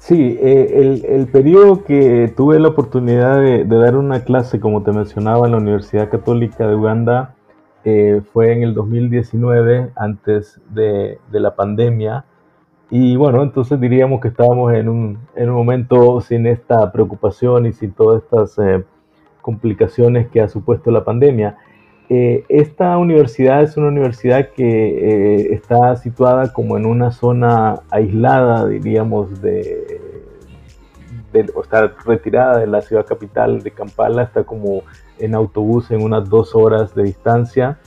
Sí, 0.00 0.36
eh, 0.40 0.80
el, 0.80 1.04
el, 1.04 1.28
periodo 1.28 1.84
que 1.84 2.32
tuve 2.36 2.58
la 2.58 2.68
oportunidad 2.68 3.40
de, 3.40 3.64
dar 3.64 3.96
una 3.96 4.24
clase, 4.24 4.58
como 4.58 4.82
te 4.82 4.90
mencionaba, 4.90 5.46
en 5.46 5.52
la 5.52 5.58
Universidad 5.58 6.10
Católica 6.10 6.66
de 6.66 6.74
Uganda, 6.74 7.36
eh, 7.84 8.20
fue 8.32 8.52
en 8.52 8.64
el 8.64 8.74
2019, 8.74 9.92
antes 9.94 10.60
de, 10.70 11.20
de, 11.30 11.40
la 11.40 11.54
pandemia. 11.54 12.24
Y 12.90 13.14
bueno, 13.14 13.44
entonces 13.44 13.80
diríamos 13.80 14.20
que 14.20 14.28
estábamos 14.28 14.72
en 14.72 14.88
un, 14.88 15.18
en 15.36 15.50
un 15.50 15.54
momento 15.54 16.20
sin 16.20 16.48
esta 16.48 16.90
preocupación 16.90 17.66
y 17.66 17.72
sin 17.72 17.92
todas 17.92 18.24
estas 18.24 18.58
eh, 18.58 18.84
complicaciones 19.44 20.28
que 20.28 20.40
ha 20.40 20.48
supuesto 20.48 20.90
la 20.90 21.04
pandemia. 21.04 21.58
Eh, 22.08 22.44
esta 22.48 22.96
universidad 22.96 23.62
es 23.62 23.76
una 23.76 23.88
universidad 23.88 24.48
que 24.56 24.64
eh, 24.64 25.52
está 25.52 25.96
situada 25.96 26.50
como 26.50 26.78
en 26.78 26.86
una 26.86 27.12
zona 27.12 27.82
aislada, 27.90 28.66
diríamos, 28.66 29.42
de, 29.42 30.00
de, 31.34 31.52
o 31.54 31.62
está 31.62 31.92
retirada 32.06 32.58
de 32.58 32.66
la 32.66 32.80
ciudad 32.80 33.04
capital 33.04 33.62
de 33.62 33.70
Kampala, 33.70 34.22
está 34.22 34.44
como 34.44 34.82
en 35.18 35.34
autobús 35.34 35.90
en 35.90 36.02
unas 36.02 36.26
dos 36.30 36.54
horas 36.54 36.94
de 36.94 37.02
distancia 37.02 37.78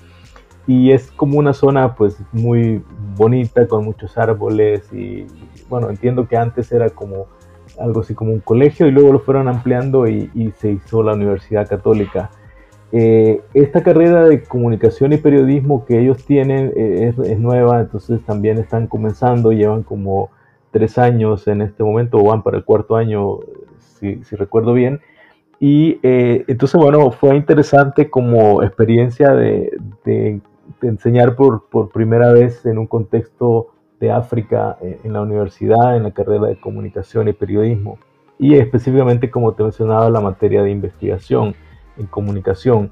y 0.68 0.92
es 0.92 1.10
como 1.10 1.40
una 1.40 1.54
zona 1.54 1.96
pues 1.96 2.18
muy 2.34 2.84
bonita 3.16 3.68
con 3.68 3.84
muchos 3.84 4.16
árboles 4.18 4.92
y 4.94 5.26
bueno 5.70 5.90
entiendo 5.90 6.28
que 6.28 6.38
antes 6.38 6.72
era 6.72 6.90
como 6.90 7.28
algo 7.80 8.02
así 8.02 8.14
como 8.14 8.32
un 8.32 8.40
colegio 8.40 8.88
y 8.88 8.92
luego 8.92 9.14
lo 9.14 9.20
fueron 9.20 9.48
ampliando 9.48 10.08
y, 10.08 10.30
y 10.34 10.52
se 10.52 10.72
hizo 10.72 11.04
la 11.04 11.14
Universidad 11.14 11.68
Católica. 11.68 12.32
Eh, 12.92 13.42
esta 13.54 13.84
carrera 13.84 14.26
de 14.26 14.44
comunicación 14.44 15.12
y 15.12 15.18
periodismo 15.18 15.86
que 15.86 16.00
ellos 16.00 16.26
tienen 16.26 16.72
eh, 16.76 17.10
es, 17.10 17.28
es, 17.28 17.40
nueva, 17.40 17.82
entonces 17.82 18.22
también 18.26 18.58
están 18.58 18.88
comenzando, 18.88 19.52
llevan 19.52 19.84
como 19.84 20.30
tres 20.72 20.98
años 20.98 21.48
en 21.48 21.62
este 21.62 21.84
momento, 21.84 22.18
o 22.18 22.24
van 22.24 22.44
para 22.44 22.58
el 22.58 22.64
cuarto 22.64 22.96
año, 22.96 23.40
si, 24.00 24.24
si 24.24 24.36
recuerdo 24.38 24.74
bien, 24.74 25.02
y 25.60 26.00
eh, 26.04 26.46
entonces, 26.48 26.80
bueno, 26.80 27.12
fue 27.12 27.36
interesante 27.36 28.10
como 28.10 28.62
experiencia 28.62 29.34
de, 29.34 29.76
de, 30.06 30.40
de 30.82 30.88
enseñar 30.88 31.36
por, 31.36 31.68
por, 31.70 31.90
primera 31.90 32.32
vez 32.32 32.66
en 32.66 32.78
un 32.78 32.88
contexto 32.88 33.70
de 34.00 34.12
África 34.12 34.78
eh, 34.82 35.00
en 35.04 35.14
la 35.14 35.22
universidad, 35.22 35.96
en 35.96 36.04
la 36.04 36.12
carrera 36.12 36.48
de 36.48 36.60
comunicación 36.60 37.28
y 37.28 37.34
periodismo, 37.34 37.98
y 38.38 38.56
específicamente, 38.56 39.32
como 39.32 39.54
te 39.54 39.64
mencionaba, 39.64 40.10
la 40.10 40.22
materia 40.22 40.62
de 40.62 40.70
investigación 40.70 41.56
en 41.98 42.06
comunicación. 42.06 42.92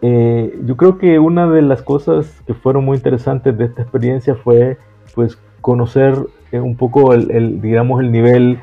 Eh, 0.00 0.58
yo 0.64 0.76
creo 0.76 0.96
que 0.96 1.18
una 1.18 1.46
de 1.46 1.60
las 1.60 1.82
cosas 1.82 2.42
que 2.46 2.54
fueron 2.54 2.86
muy 2.86 2.96
interesantes 2.96 3.56
de 3.58 3.66
esta 3.66 3.82
experiencia 3.82 4.34
fue 4.34 4.78
pues 5.14 5.38
conocer 5.60 6.14
eh, 6.52 6.60
un 6.60 6.76
poco 6.76 7.12
el, 7.12 7.60
digamos 7.60 8.00
el 8.00 8.10
nivel 8.10 8.60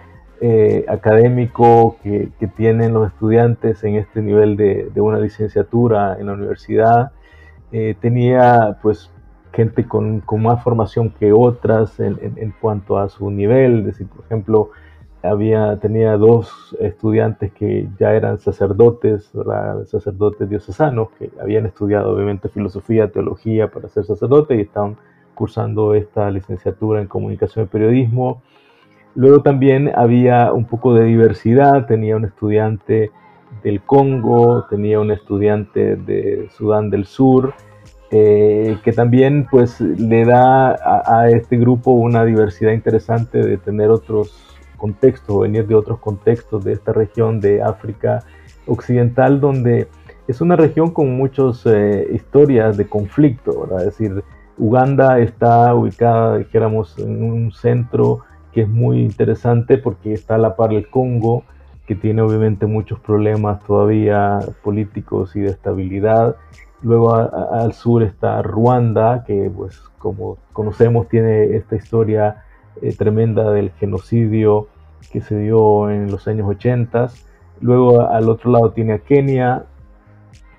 académico 0.87 1.97
que, 2.03 2.29
que, 2.39 2.45
tienen 2.45 2.93
los 2.93 3.07
estudiantes 3.07 3.83
en 3.83 3.95
este 3.95 4.21
nivel 4.21 4.55
de, 4.55 4.87
de 4.93 5.01
una 5.01 5.17
licenciatura 5.17 6.15
en 6.19 6.27
la 6.27 6.33
universidad. 6.33 7.11
Tenía 7.99 8.77
pues 8.83 9.09
gente 9.57 9.87
con, 9.87 10.19
con, 10.19 10.43
más 10.43 10.63
formación 10.63 11.09
que 11.09 11.33
otras 11.33 11.99
en, 11.99 12.53
cuanto 12.61 12.99
a 12.99 13.09
su 13.09 13.31
nivel, 13.31 13.83
decir, 13.83 14.05
por 14.05 14.23
ejemplo, 14.23 14.69
había, 15.23 15.79
tenía 15.79 16.15
dos 16.15 16.77
estudiantes 16.79 17.51
que 17.53 17.87
ya 17.99 18.13
eran 18.13 18.37
sacerdotes, 18.37 19.31
sacerdotes 19.85 20.47
diocesanos, 20.47 21.09
que 21.17 21.31
habían 21.41 21.65
estudiado 21.65 22.13
obviamente 22.13 22.49
filosofía, 22.49 23.11
teología 23.11 23.71
para 23.71 23.89
ser 23.89 24.05
sacerdotes 24.05 24.59
y 24.59 24.61
estaban 24.61 24.95
cursando 25.33 25.95
esta 25.95 26.29
licenciatura 26.29 27.01
en 27.01 27.07
comunicación 27.07 27.65
y 27.65 27.67
periodismo. 27.67 28.43
Luego 29.15 29.41
también 29.41 29.91
había 29.95 30.53
un 30.53 30.65
poco 30.65 30.93
de 30.93 31.05
diversidad, 31.05 31.87
tenía 31.87 32.15
un 32.15 32.25
estudiante 32.25 33.09
del 33.63 33.81
Congo, 33.81 34.67
tenía 34.69 34.99
un 34.99 35.09
estudiante 35.09 35.95
de 35.95 36.47
Sudán 36.51 36.91
del 36.91 37.05
Sur, 37.05 37.55
eh, 38.09 38.77
que 38.83 38.93
también 38.93 39.47
pues 39.49 39.81
le 39.81 40.23
da 40.23 40.71
a, 40.71 41.29
este 41.29 41.57
grupo 41.57 41.91
una 41.91 42.23
diversidad 42.23 42.71
interesante 42.71 43.39
de 43.39 43.57
tener 43.57 43.89
otros 43.89 44.33
contextos, 44.77 45.41
venir 45.41 45.67
de 45.67 45.75
otros 45.75 45.99
contextos 45.99 46.63
de 46.63 46.73
esta 46.73 46.93
región 46.93 47.41
de 47.41 47.61
África 47.61 48.23
Occidental, 48.65 49.41
donde 49.41 49.87
es 50.27 50.41
una 50.41 50.55
región 50.55 50.91
con 50.91 51.17
muchas 51.17 51.65
eh, 51.65 52.07
historias 52.13 52.77
de 52.77 52.87
conflicto, 52.87 53.61
¿verdad? 53.61 53.79
es 53.79 53.97
decir, 53.97 54.23
Uganda 54.57 55.19
está 55.19 55.73
ubicada, 55.75 56.37
dijéramos, 56.37 56.97
en 56.99 57.23
un 57.23 57.51
centro 57.51 58.23
que 58.51 58.61
es 58.61 58.69
muy 58.69 59.01
interesante 59.01 59.77
porque 59.77 60.13
está 60.13 60.35
a 60.35 60.39
la 60.39 60.55
par 60.55 60.71
del 60.71 60.89
Congo, 60.89 61.43
que 61.85 61.95
tiene 61.95 62.21
obviamente 62.21 62.65
muchos 62.65 62.99
problemas 62.99 63.63
todavía 63.65 64.39
políticos 64.63 65.35
y 65.35 65.41
de 65.41 65.49
estabilidad. 65.49 66.35
Luego 66.81 67.15
al 67.15 67.73
sur 67.73 68.03
está 68.03 68.41
Ruanda, 68.43 69.23
que 69.25 69.51
pues 69.55 69.79
como 69.97 70.37
conocemos 70.53 71.07
tiene 71.07 71.55
esta 71.55 71.75
historia 71.75 72.43
eh, 72.81 72.95
tremenda 72.95 73.51
del 73.51 73.71
genocidio 73.71 74.67
que 75.11 75.21
se 75.21 75.37
dio 75.39 75.89
en 75.89 76.11
los 76.11 76.27
años 76.27 76.47
80. 76.47 77.09
Luego 77.61 78.01
al 78.01 78.29
otro 78.29 78.51
lado 78.51 78.71
tiene 78.71 78.93
a 78.93 78.99
Kenia, 78.99 79.65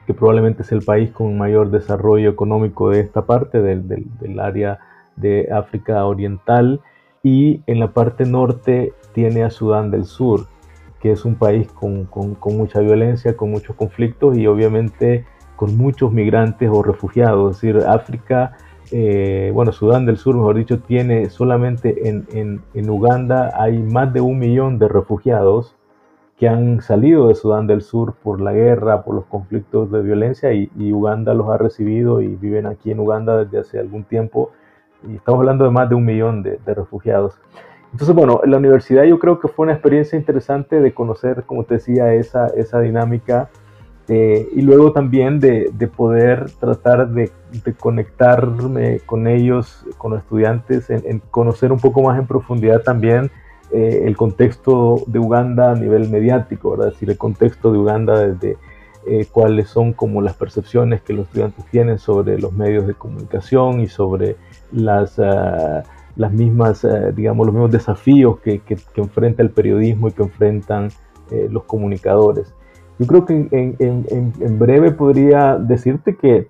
que 0.06 0.14
probablemente 0.14 0.62
es 0.62 0.72
el 0.72 0.82
país 0.82 1.10
con 1.12 1.38
mayor 1.38 1.70
desarrollo 1.70 2.30
económico 2.30 2.90
de 2.90 3.00
esta 3.00 3.22
parte, 3.22 3.62
del, 3.62 3.86
del, 3.86 4.40
área 4.40 4.80
de 5.16 5.48
África 5.52 6.04
Oriental 6.04 6.80
y 7.22 7.62
en 7.66 7.78
la 7.78 7.92
parte 7.92 8.24
norte 8.24 8.92
tiene 9.12 9.44
a 9.44 9.50
Sudán 9.50 9.90
del 9.90 10.04
Sur, 10.04 10.46
que 11.00 11.12
es 11.12 11.24
un 11.24 11.36
país 11.36 11.70
con, 11.72 12.06
con 12.06 12.56
mucha 12.56 12.80
violencia, 12.80 13.36
con 13.36 13.50
muchos 13.50 13.76
conflictos 13.76 14.36
y 14.36 14.46
obviamente 14.46 15.24
con 15.58 15.76
muchos 15.76 16.12
migrantes 16.12 16.70
o 16.72 16.84
refugiados. 16.84 17.56
Es 17.56 17.60
decir, 17.60 17.84
África, 17.84 18.56
eh, 18.92 19.50
bueno, 19.52 19.72
Sudán 19.72 20.06
del 20.06 20.16
Sur, 20.16 20.36
mejor 20.36 20.56
dicho, 20.56 20.78
tiene 20.78 21.30
solamente 21.30 22.08
en, 22.08 22.62
en, 22.74 22.90
Uganda 22.90 23.50
hay 23.60 23.76
más 23.76 24.12
de 24.12 24.20
un 24.20 24.38
millón 24.38 24.78
de 24.78 24.86
refugiados 24.86 25.74
que 26.38 26.48
han 26.48 26.80
salido 26.80 27.26
de 27.26 27.34
Sudán 27.34 27.66
del 27.66 27.82
Sur 27.82 28.14
por 28.22 28.40
la 28.40 28.52
guerra, 28.52 29.02
por 29.02 29.16
los 29.16 29.24
conflictos 29.24 29.90
de 29.90 30.00
violencia 30.00 30.52
y, 30.52 30.70
Uganda 30.92 31.34
los 31.34 31.48
ha 31.50 31.58
recibido 31.58 32.22
y 32.22 32.36
viven 32.36 32.66
aquí 32.66 32.92
en 32.92 33.00
Uganda 33.00 33.44
desde 33.44 33.58
hace 33.58 33.80
algún 33.80 34.04
tiempo. 34.04 34.52
Y 35.08 35.16
estamos 35.16 35.40
hablando 35.40 35.64
de 35.64 35.70
más 35.70 35.88
de 35.88 35.96
un 35.96 36.04
millón 36.04 36.44
de, 36.44 36.60
de 36.64 36.74
refugiados. 36.74 37.34
Entonces, 37.90 38.14
bueno, 38.14 38.40
la 38.44 38.58
universidad 38.58 39.02
yo 39.02 39.18
creo 39.18 39.40
que 39.40 39.48
fue 39.48 39.64
una 39.64 39.72
experiencia 39.72 40.16
interesante 40.16 40.80
de 40.80 40.94
conocer, 40.94 41.42
como 41.42 41.64
te 41.64 41.74
decía, 41.74 42.14
esa, 42.14 42.46
esa 42.46 42.78
dinámica 42.78 43.50
eh, 44.08 44.48
y 44.54 44.62
luego 44.62 44.92
también 44.92 45.38
de, 45.38 45.70
de 45.72 45.86
poder 45.86 46.50
tratar 46.58 47.08
de, 47.10 47.30
conectarme 47.78 49.00
con 49.00 49.26
ellos, 49.26 49.84
con 49.98 50.12
los 50.12 50.20
estudiantes, 50.20 50.88
en, 50.90 51.20
conocer 51.30 51.72
un 51.72 51.78
poco 51.78 52.02
más 52.02 52.18
en 52.18 52.26
profundidad 52.26 52.82
también 52.82 53.30
eh, 53.70 54.04
el 54.04 54.16
contexto 54.16 55.02
de 55.06 55.18
Uganda 55.18 55.72
a 55.72 55.74
nivel 55.74 56.08
mediático, 56.08 56.70
¿verdad? 56.70 56.88
Es 56.88 56.94
decir, 56.94 57.10
el 57.10 57.18
contexto 57.18 57.70
de 57.70 57.78
Uganda 57.78 58.18
desde 58.18 58.56
eh, 59.06 59.26
cuáles 59.30 59.68
son 59.68 59.92
como 59.92 60.22
las 60.22 60.34
percepciones 60.34 61.02
que 61.02 61.12
los 61.12 61.26
estudiantes 61.26 61.64
tienen 61.66 61.98
sobre 61.98 62.38
los 62.38 62.52
medios 62.52 62.86
de 62.86 62.94
comunicación 62.94 63.80
y 63.80 63.88
sobre 63.88 64.36
las... 64.72 65.18
Uh, 65.18 65.82
las 66.18 66.32
mismas, 66.32 66.84
eh, 66.84 67.12
digamos, 67.14 67.46
los 67.46 67.54
mismos 67.54 67.70
desafíos 67.70 68.40
que, 68.40 68.58
que, 68.58 68.76
enfrenta 68.96 69.40
el 69.40 69.50
periodismo 69.50 70.08
y 70.08 70.12
que 70.12 70.24
enfrentan 70.24 70.90
eh, 71.30 71.48
los 71.50 71.62
comunicadores. 71.64 72.52
Yo 72.98 73.06
creo 73.06 73.24
que 73.24 73.34
en, 73.34 73.76
en, 73.78 74.32
en 74.40 74.58
breve 74.58 74.90
podría 74.90 75.56
decirte 75.56 76.16
que, 76.16 76.48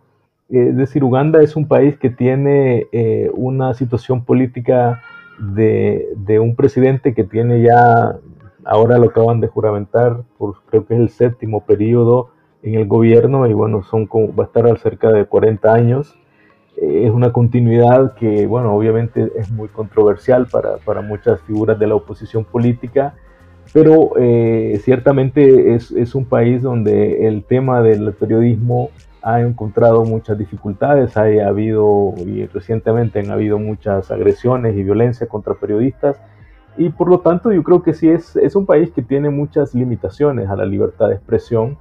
eh, 0.51 0.73
decir, 0.73 1.05
Uganda 1.05 1.43
es 1.43 1.57
un 1.57 1.69
país 1.69 1.99
que 1.99 2.09
tiene 2.11 2.87
una 3.35 3.75
situación 3.75 4.25
política 4.25 5.03
de, 5.39 6.09
de, 6.17 6.39
un 6.39 6.57
presidente 6.57 7.15
que 7.15 7.25
tiene 7.25 7.63
ya, 7.63 8.17
ahora 8.65 8.99
lo 8.99 9.09
acaban 9.11 9.41
de 9.41 9.49
juramentar, 9.49 10.23
por, 10.39 10.63
creo 10.67 10.87
que 10.87 10.95
es 10.95 11.01
el 11.01 11.11
séptimo 11.11 11.65
periodo 11.65 12.31
en 12.63 12.75
el 12.75 12.87
gobierno 12.87 13.47
y 13.47 13.53
bueno, 13.53 13.83
son 13.83 14.07
como, 14.07 14.35
va 14.35 14.45
a 14.45 14.47
estar 14.47 14.79
cerca 14.79 15.11
de 15.11 15.25
40 15.25 15.73
años. 15.73 16.17
Es 16.77 17.11
una 17.11 17.33
continuidad 17.33 18.15
que, 18.15 18.47
bueno, 18.47 18.73
obviamente 18.75 19.33
es 19.37 19.51
muy 19.51 19.69
controversial 19.69 20.47
para, 20.47 20.77
para 20.79 21.01
muchas 21.03 21.41
figuras 21.43 21.79
de 21.79 21.89
la 21.89 21.97
oposición 21.97 22.45
política, 22.45 23.15
pero 23.73 24.13
eh, 24.17 24.81
ciertamente 24.83 25.75
es, 25.75 25.91
es, 25.91 26.15
un 26.15 26.25
país 26.25 26.63
donde 26.63 27.27
el 27.29 27.45
tema 27.45 27.83
del 27.83 28.13
periodismo 28.13 28.91
ha 29.23 29.41
encontrado 29.41 30.05
muchas 30.05 30.39
dificultades, 30.39 31.17
ha 31.17 31.25
habido, 31.47 32.15
y 32.19 32.47
recientemente 32.47 33.21
han 33.21 33.31
habido 33.31 33.59
muchas 33.59 34.11
agresiones 34.11 34.77
y 34.77 34.83
violencia 34.83 35.27
contra 35.27 35.55
periodistas, 35.55 36.21
y 36.77 36.91
por 36.91 37.09
lo 37.09 37.21
tanto 37.21 37.53
yo 37.53 37.63
creo 37.63 37.83
que 37.83 37.93
sí 37.93 38.09
es, 38.09 38.37
es 38.37 38.55
un 38.55 38.65
país 38.65 38.91
que 38.91 39.03
tiene 39.03 39.31
muchas 39.31 39.75
limitaciones 39.75 40.49
a 40.49 40.57
la 40.57 40.65
libertad 40.65 41.09
de 41.09 41.17
expresión, 41.17 41.77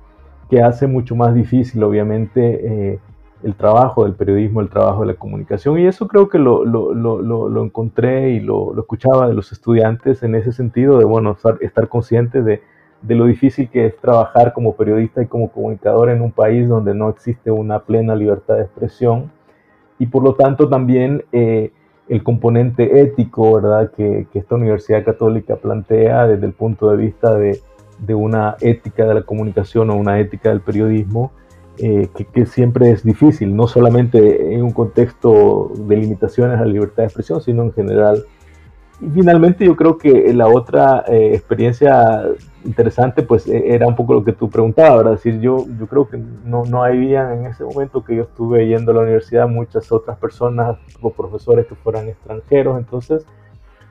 que 0.49 0.61
hace 0.61 0.87
mucho 0.87 1.15
más 1.15 1.35
difícil, 1.35 1.83
obviamente, 1.83 2.93
eh, 2.93 2.99
el 3.43 3.55
trabajo 3.55 4.03
del 4.03 4.13
periodismo, 4.13 4.61
el 4.61 4.69
trabajo 4.69 5.01
de 5.01 5.07
la 5.07 5.13
comunicación. 5.13 5.79
Y 5.79 5.85
eso 5.85 6.07
creo 6.07 6.29
que 6.29 6.39
lo, 6.39 6.65
lo, 6.65 6.93
lo, 6.93 7.21
lo 7.21 7.63
encontré 7.63 8.31
y 8.31 8.39
lo, 8.39 8.77
escuchaba 8.77 9.27
de 9.27 9.33
los 9.33 9.51
estudiantes 9.51 10.23
en 10.23 10.35
ese 10.35 10.51
sentido, 10.51 10.97
de 10.97 11.05
bueno, 11.05 11.31
estar, 11.31 11.57
estar 11.61 11.87
conscientes 11.87 12.43
de, 12.43 12.61
de, 13.01 13.15
lo 13.15 13.25
difícil 13.25 13.69
que 13.69 13.85
es 13.85 13.97
trabajar 13.97 14.53
como 14.53 14.75
periodista 14.75 15.21
y 15.21 15.27
como 15.27 15.51
comunicador 15.51 16.09
en 16.09 16.21
un 16.21 16.31
país 16.31 16.67
donde 16.67 16.95
no 16.95 17.09
existe 17.09 17.51
una 17.51 17.79
plena 17.79 18.15
libertad 18.15 18.55
de 18.55 18.63
expresión. 18.63 19.31
Y 19.99 20.07
por 20.07 20.23
lo 20.23 20.35
tanto 20.35 20.67
también 20.67 21.23
eh, 21.31 21.71
el 22.09 22.23
componente 22.23 23.01
ético, 23.01 23.53
¿verdad?, 23.55 23.91
que, 23.95 24.27
que, 24.31 24.39
esta 24.39 24.55
Universidad 24.55 25.03
Católica 25.03 25.57
plantea 25.57 26.27
desde 26.27 26.45
el 26.45 26.53
punto 26.53 26.89
de 26.89 26.97
vista 26.97 27.35
de, 27.35 27.59
de 27.99 28.15
una 28.15 28.55
ética 28.61 29.05
de 29.05 29.13
la 29.13 29.21
comunicación 29.23 29.89
o 29.89 29.95
una 29.95 30.19
ética 30.19 30.49
del 30.49 30.61
periodismo 30.61 31.31
eh, 31.79 32.09
que, 32.33 32.45
siempre 32.45 32.91
es 32.91 33.03
difícil, 33.03 33.55
no 33.55 33.67
solamente 33.67 34.53
en 34.53 34.63
un 34.63 34.71
contexto 34.71 35.71
de 35.75 35.97
limitaciones 35.97 36.57
a 36.57 36.61
la 36.61 36.71
libertad 36.71 36.97
de 36.97 37.05
expresión, 37.05 37.41
sino 37.41 37.63
en 37.63 37.73
general. 37.73 38.25
Y 38.99 39.09
finalmente 39.09 39.63
yo 39.65 39.75
creo 39.75 39.97
que 39.97 40.33
la 40.33 40.47
otra 40.47 41.03
eh, 41.07 41.31
experiencia 41.33 42.23
interesante 42.65 43.21
pues 43.21 43.47
e, 43.47 43.75
era 43.75 43.87
un 43.87 43.95
poco 43.95 44.15
lo 44.15 44.23
que 44.23 44.33
tú 44.33 44.49
preguntabas, 44.49 44.97
¿verdad? 44.97 45.13
Es 45.13 45.23
decir, 45.23 45.39
yo, 45.39 45.65
yo 45.79 45.87
creo 45.87 46.07
que 46.09 46.17
no, 46.17 46.65
no 46.65 46.83
había 46.83 47.33
en 47.33 47.45
ese 47.45 47.63
momento 47.63 48.03
que 48.03 48.15
yo 48.15 48.23
estuve 48.23 48.67
yendo 48.67 48.91
a 48.91 48.95
la 48.95 49.01
universidad 49.01 49.47
muchas 49.47 49.91
otras 49.91 50.17
personas 50.17 50.77
o 51.01 51.11
profesores 51.11 51.67
que 51.67 51.75
fueran 51.75 52.07
extranjeros, 52.07 52.79
entonces 52.79 53.25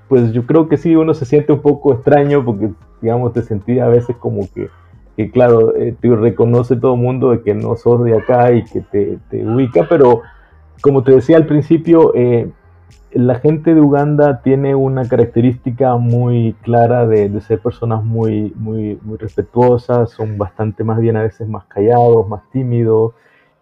pues 0.09 0.33
yo 0.33 0.47
creo 0.47 0.69
que 0.69 0.77
sí, 0.77 0.95
uno 0.95 1.15
se 1.15 1.25
siente 1.25 1.53
un 1.53 1.61
poco 1.61 1.93
extraño 1.93 2.45
porque 2.45 2.71
digamos 3.01 3.33
te 3.33 3.43
sentía 3.43 3.87
a 3.87 3.89
veces 3.89 4.17
como 4.17 4.49
que 4.53 4.69
que 5.17 5.31
claro, 5.31 5.75
eh, 5.75 5.95
te 5.99 6.15
reconoce 6.15 6.77
todo 6.77 6.95
el 6.95 7.01
mundo 7.01 7.31
de 7.31 7.43
que 7.43 7.55
no 7.55 7.77
sos 7.77 8.05
de 8.05 8.17
acá 8.17 8.53
y 8.53 8.65
que 8.65 8.83
te, 8.83 9.19
te 9.31 9.47
ubica, 9.47 9.87
pero 9.89 10.23
como 10.83 11.03
te 11.03 11.13
decía 11.13 11.39
al 11.39 11.47
principio, 11.47 12.13
eh, 12.15 12.51
la 13.13 13.37
gente 13.37 13.75
de 13.75 13.81
Uganda 13.81 14.43
tiene 14.43 14.75
una 14.75 15.09
característica 15.09 15.97
muy 15.97 16.55
clara 16.63 17.07
de, 17.07 17.31
de, 17.31 17.41
ser 17.41 17.61
personas 17.61 18.05
muy, 18.05 18.53
muy, 18.57 18.99
muy 19.03 19.17
respetuosas, 19.17 20.11
son 20.11 20.37
bastante 20.37 20.85
más 20.85 20.99
bien 21.01 21.17
a 21.17 21.23
veces 21.23 21.49
más 21.49 21.65
callados, 21.65 22.29
más 22.29 22.43
tímidos, 22.51 23.15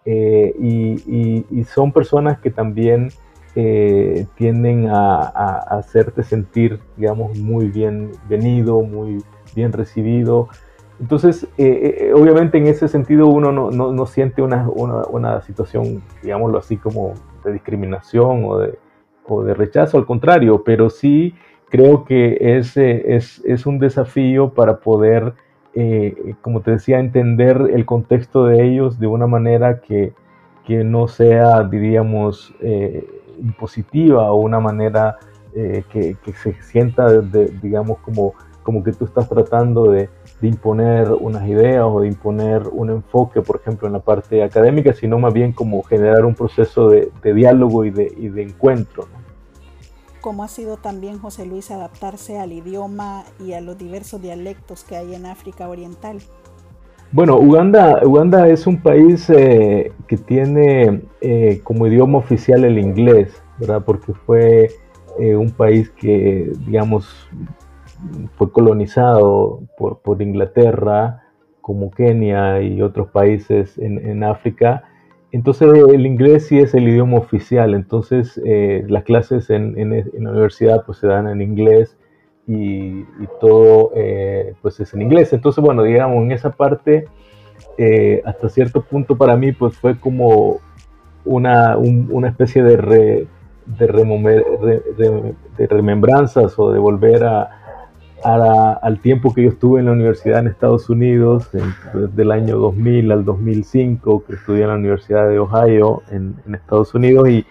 eh, 0.07 0.55
y, 0.59 1.47
y, 1.51 1.65
son 1.65 1.93
personas 1.93 2.39
que 2.41 2.51
también 2.51 3.09
eh, 3.55 4.27
tienden 4.37 4.89
a, 4.89 5.21
a, 5.21 5.77
a, 5.77 5.79
hacerte 5.79 6.25
sentir, 6.25 6.81
digamos, 6.97 7.39
muy 7.39 7.69
bienvenido, 7.69 8.83
muy 8.83 9.23
bien 9.55 9.73
recibido. 9.73 10.49
Entonces, 11.01 11.45
eh, 11.59 11.99
eh, 12.01 12.13
obviamente 12.15 12.59
en 12.59 12.69
ese 12.69 12.87
sentido 12.87 13.27
uno 13.27 13.51
no, 13.51 13.71
no, 13.71 13.93
no 13.93 14.07
siente 14.07 14.43
una, 14.43 14.69
una, 14.69 15.41
situación, 15.43 16.03
digámoslo 16.23 16.59
así, 16.59 16.77
como 16.77 17.15
de 17.45 17.53
discriminación 17.53 18.45
o 18.45 18.59
de, 18.59 18.79
o 19.27 19.43
de 19.43 19.55
rechazo, 19.55 19.99
al 19.99 20.07
contrario, 20.07 20.63
pero 20.65 20.91
sí 20.91 21.35
creo 21.69 22.05
que 22.05 22.39
es, 22.41 22.77
es, 22.77 23.43
es 23.45 23.67
un 23.67 23.81
desafío 23.81 24.55
para 24.55 24.79
poder, 24.79 25.35
eh, 25.75 26.35
como 26.43 26.61
te 26.61 26.73
decía, 26.73 27.01
entender 27.01 27.71
el 27.73 27.85
contexto 27.85 28.47
de 28.47 28.65
ellos 28.65 29.01
de 29.01 29.09
una 29.09 29.27
manera 29.27 29.81
que, 29.81 30.13
que 30.65 30.85
no 30.85 31.09
sea, 31.09 31.65
diríamos, 31.65 32.55
impositiva 33.41 34.31
o 34.31 34.37
una 34.37 34.61
manera 34.61 35.19
que, 35.53 36.17
que, 36.25 36.33
se 36.35 36.55
sienta, 36.63 37.09
digamos, 37.21 37.99
como, 37.99 38.35
como 38.65 38.83
que 38.83 38.91
tú 38.91 39.05
estás 39.05 39.29
tratando 39.29 39.93
de 39.93 40.09
de 40.41 40.49
imponer 40.49 41.11
unas 41.11 41.49
ideas 41.49 41.85
o 41.87 42.01
de 42.01 42.09
imponer 42.09 42.69
un 42.71 42.91
enfoque, 42.91 43.41
por 43.41 43.57
ejemplo, 43.57 43.87
en 43.87 43.95
la 43.95 44.01
parte 44.01 44.43
académica, 44.43 44.93
sino 44.93 45.19
más 45.19 45.33
bien 45.33 45.53
como 45.53 45.83
generar 45.83 46.25
un 46.25 46.35
proceso 46.35 46.91
de, 46.91 47.11
diálogo 47.23 47.85
y 47.85 47.91
de, 47.91 48.13
y 48.17 48.29
de 48.29 48.43
encuentro. 48.43 49.07
¿Cómo 50.21 50.43
ha 50.43 50.49
sido 50.49 50.77
también, 50.77 51.19
José 51.19 51.47
Luis, 51.47 51.71
adaptarse 51.71 52.39
al 52.39 52.53
idioma 52.53 53.25
y 53.39 53.53
a 53.53 53.61
los 53.61 53.79
diversos 53.79 54.21
dialectos 54.21 54.85
que 54.85 54.97
hay 54.97 55.15
en 55.15 55.27
África 55.27 55.69
Oriental? 55.69 56.19
Bueno, 57.13 57.39
Uganda, 57.39 58.01
Uganda 58.05 58.49
es 58.49 58.67
un 58.67 58.83
país 58.83 59.31
eh, 59.31 59.93
que 60.09 60.17
tiene 60.17 61.03
eh, 61.21 61.61
como 61.63 61.87
idioma 61.87 62.19
oficial 62.19 62.65
el 62.65 62.79
inglés, 62.79 63.31
¿verdad? 63.59 63.83
Porque 63.85 64.13
fue 64.27 64.69
eh, 65.21 65.37
un 65.37 65.51
país 65.53 65.91
que, 65.91 66.53
digamos, 66.67 67.29
fue 68.37 68.51
colonizado 68.51 69.61
por, 69.77 70.23
Inglaterra, 70.23 71.23
como 71.61 71.91
Kenia 71.91 72.61
y 72.61 72.83
otros 72.83 73.11
países 73.11 73.79
en, 73.79 74.23
África. 74.25 74.85
Entonces 75.33 75.69
el 75.89 76.07
inglés 76.07 76.47
sí 76.47 76.59
es 76.59 76.75
el 76.75 76.89
idioma 76.89 77.19
oficial, 77.19 77.75
entonces 77.75 78.41
eh, 78.45 78.85
las 78.89 79.05
clases 79.05 79.51
en, 79.51 79.75
la 79.91 80.31
universidad 80.31 80.85
pues 80.85 80.99
se 80.99 81.07
dan 81.07 81.29
en 81.29 81.41
inglés 81.41 81.97
y, 82.47 83.05
todo 83.41 83.93
eh, 83.97 84.55
pues 84.63 84.79
es 84.81 84.93
en 84.95 85.03
inglés. 85.03 85.33
Entonces 85.33 85.63
bueno, 85.63 85.83
digamos, 85.83 86.23
en 86.23 86.33
esa 86.33 86.51
parte 86.51 87.07
eh, 87.79 88.23
hasta 88.25 88.49
cierto 88.49 88.83
punto 88.83 89.17
para 89.17 89.37
mí 89.37 89.53
pues 89.53 89.77
fue 89.77 89.99
como 89.99 90.61
una, 91.25 91.77
un, 91.79 92.09
una 92.13 92.29
especie 92.29 92.63
de, 92.63 93.27
de 93.67 95.67
remembranzas 95.67 96.59
o 96.59 96.71
de 96.71 96.79
volver 96.79 97.25
a, 97.25 97.64
al 98.25 99.01
tiempo 99.01 99.35
que 99.35 99.43
yo 99.43 99.51
estuve 99.51 99.81
en 99.81 99.87
la 99.87 99.93
universidad 99.93 100.41
en 100.41 100.49
Estados 100.49 100.89
Unidos, 100.89 101.51
desde 101.53 102.23
el 102.23 102.33
año 102.33 102.57
2000 102.57 103.13
al 103.13 103.25
2005, 103.25 104.25
que 104.27 104.35
estudié 104.35 104.63
en 104.63 104.69
la 104.69 104.75
Universidad 104.77 105.29
de 105.29 105.39
Ohio 105.39 106.03
en, 106.11 106.35
Estados 106.55 106.95
Unidos, 106.95 107.29
y, 107.29 107.45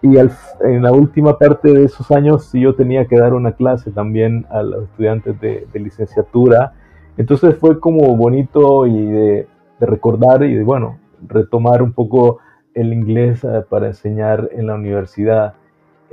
y 0.00 0.16
en 0.16 0.82
la 0.82 0.92
última 0.92 1.38
parte 1.38 1.72
de 1.72 1.84
esos 1.84 2.10
años 2.12 2.50
yo 2.52 2.74
tenía 2.74 3.06
que 3.06 3.18
dar 3.18 3.34
una 3.34 3.52
clase 3.52 3.90
también 3.90 4.46
a 4.50 4.62
los 4.62 4.84
estudiantes 4.84 5.40
de, 5.40 5.66
licenciatura. 5.74 6.74
Entonces 7.16 7.56
fue 7.56 7.80
como 7.80 8.16
bonito 8.16 8.86
y 8.86 9.04
de, 9.04 9.48
recordar 9.80 10.44
y 10.44 10.54
de, 10.54 10.62
bueno, 10.62 10.98
retomar 11.26 11.82
un 11.82 11.92
poco 11.92 12.38
el 12.74 12.92
inglés 12.92 13.42
eh, 13.42 13.64
para 13.68 13.88
enseñar 13.88 14.48
en 14.52 14.68
la 14.68 14.74
universidad. 14.74 15.54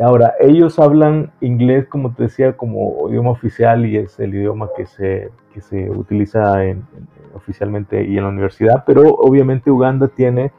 Ahora, 0.02 0.34
ellos 0.40 0.80
hablan 0.80 1.32
inglés, 1.42 1.86
como 1.88 2.14
te 2.14 2.24
decía, 2.24 2.56
como 2.56 3.10
idioma 3.10 3.32
oficial 3.32 3.86
y 3.86 3.98
es 3.98 4.18
el 4.20 4.34
idioma 4.34 4.70
que 4.76 4.86
se, 4.86 5.30
que 5.54 5.60
se 5.60 5.90
utiliza 5.90 6.64
en, 6.64 6.86
oficialmente 7.34 8.06
y 8.06 8.18
en 8.18 8.24
la 8.24 8.30
universidad, 8.30 8.84
pero 8.86 9.02
obviamente 9.10 9.70
Uganda 9.70 10.08
tiene 10.08 10.52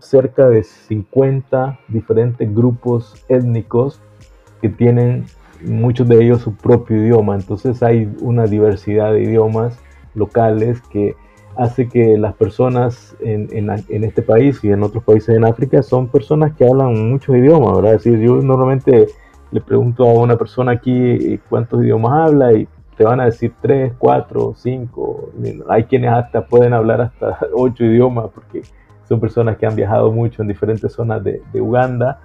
cerca 0.00 0.48
de 0.48 0.62
50 0.62 1.80
diferentes 1.88 2.54
grupos 2.54 3.24
étnicos 3.28 4.00
que 4.60 4.68
tienen 4.68 5.26
muchos 5.64 6.08
de 6.08 6.24
ellos 6.24 6.40
su 6.40 6.54
propio 6.56 6.96
idioma, 6.96 7.34
entonces 7.34 7.82
hay 7.82 8.10
una 8.20 8.46
diversidad 8.46 9.12
de 9.12 9.22
idiomas 9.22 9.78
locales 10.14 10.80
que 10.82 11.14
hace 11.56 11.88
que 11.88 12.16
las 12.16 12.34
personas 12.34 13.16
en, 13.20 13.48
en, 13.52 14.04
este 14.04 14.22
país 14.22 14.62
y 14.64 14.70
en 14.70 14.82
otros 14.82 15.04
países 15.04 15.36
en 15.36 15.44
África 15.44 15.82
son 15.82 16.08
personas 16.08 16.54
que 16.54 16.66
hablan 16.66 17.10
muchos 17.10 17.36
idiomas, 17.36 17.76
¿verdad? 17.76 17.94
Es 17.94 18.04
yo 18.04 18.36
normalmente 18.36 19.08
le 19.50 19.60
pregunto 19.60 20.04
a 20.08 20.14
una 20.14 20.36
persona 20.36 20.72
aquí 20.72 20.92
eh, 20.92 21.40
cuántos 21.48 21.82
idiomas 21.82 22.30
habla 22.30 22.54
y 22.54 22.66
te 22.96 23.04
van 23.04 23.20
a 23.20 23.26
decir 23.26 23.52
tres, 23.60 23.92
cuatro, 23.98 24.54
cinco. 24.56 25.30
Hay 25.68 25.84
quienes 25.84 26.12
hasta 26.12 26.46
pueden 26.46 26.72
hablar 26.72 27.02
hasta 27.02 27.38
ocho 27.54 27.84
idiomas 27.84 28.30
porque 28.34 28.62
son 29.08 29.20
personas 29.20 29.56
que 29.58 29.66
han 29.66 29.76
viajado 29.76 30.10
mucho 30.10 30.42
en 30.42 30.48
diferentes 30.48 30.92
zonas 30.92 31.22
de, 31.22 31.42
de 31.52 31.60
Uganda. 31.60 32.20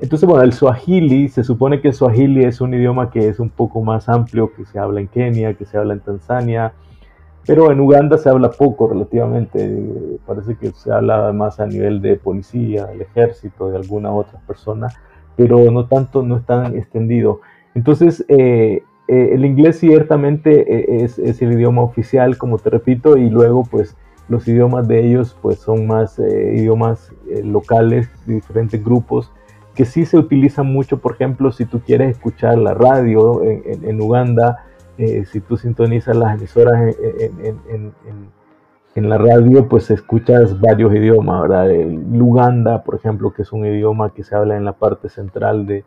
Entonces, 0.00 0.28
bueno, 0.28 0.42
el 0.42 0.52
Swahili, 0.52 1.28
se 1.28 1.42
supone 1.42 1.80
que 1.80 1.88
el 1.88 1.94
Swahili 1.94 2.44
es 2.44 2.60
un 2.60 2.74
idioma 2.74 3.10
que 3.10 3.28
es 3.28 3.40
un 3.40 3.48
poco 3.48 3.82
más 3.82 4.08
amplio, 4.08 4.52
que 4.52 4.66
se 4.66 4.78
habla 4.78 5.00
en 5.00 5.08
Kenia, 5.08 5.54
que 5.54 5.64
se 5.64 5.78
habla 5.78 5.94
en 5.94 6.00
Tanzania, 6.00 6.74
pero 7.46 7.70
en 7.70 7.78
Uganda 7.78 8.18
se 8.18 8.28
habla 8.28 8.50
poco 8.50 8.88
relativamente, 8.88 10.18
parece 10.26 10.56
que 10.56 10.72
se 10.72 10.92
habla 10.92 11.32
más 11.32 11.60
a 11.60 11.66
nivel 11.66 12.02
de 12.02 12.16
policía, 12.16 12.86
del 12.86 13.02
ejército, 13.02 13.70
de 13.70 13.76
alguna 13.76 14.10
otra 14.10 14.40
persona, 14.46 14.88
pero 15.36 15.70
no 15.70 15.86
tanto, 15.86 16.22
no 16.24 16.38
es 16.38 16.44
tan 16.44 16.76
extendido. 16.76 17.40
Entonces, 17.74 18.24
eh, 18.28 18.82
eh, 19.06 19.30
el 19.32 19.44
inglés 19.44 19.78
ciertamente 19.78 20.60
eh, 20.60 21.04
es, 21.04 21.20
es, 21.20 21.40
el 21.40 21.52
idioma 21.52 21.82
oficial, 21.82 22.36
como 22.36 22.58
te 22.58 22.70
repito, 22.70 23.16
y 23.16 23.30
luego 23.30 23.64
pues 23.70 23.96
los 24.28 24.48
idiomas 24.48 24.88
de 24.88 25.06
ellos 25.06 25.36
pues 25.40 25.60
son 25.60 25.86
más 25.86 26.18
idiomas 26.18 27.12
locales, 27.44 28.10
de 28.26 28.34
diferentes 28.34 28.82
grupos, 28.82 29.30
que 29.76 29.84
sí 29.84 30.04
se 30.04 30.16
utilizan 30.16 30.66
mucho, 30.66 30.98
por 30.98 31.12
ejemplo, 31.12 31.52
si 31.52 31.64
tú 31.64 31.80
quieres 31.80 32.16
escuchar 32.16 32.58
la 32.58 32.74
radio 32.74 33.44
en, 33.44 33.84
en 33.84 34.00
Uganda, 34.00 34.65
eh, 34.98 35.24
si 35.26 35.40
tú 35.40 35.56
sintonizas 35.56 36.16
las 36.16 36.38
emisoras 36.38 36.96
en, 38.94 39.08
la 39.08 39.18
radio, 39.18 39.68
pues 39.68 39.90
escuchas 39.90 40.58
varios 40.58 40.94
idiomas, 40.94 41.42
¿verdad? 41.42 41.70
El 41.70 42.18
Luganda, 42.18 42.82
por 42.82 42.94
ejemplo, 42.94 43.30
que 43.30 43.42
es 43.42 43.52
un 43.52 43.66
idioma 43.66 44.14
que 44.14 44.24
se 44.24 44.34
habla 44.34 44.56
en 44.56 44.64
la 44.64 44.72
parte 44.72 45.10
central 45.10 45.66
de, 45.66 45.84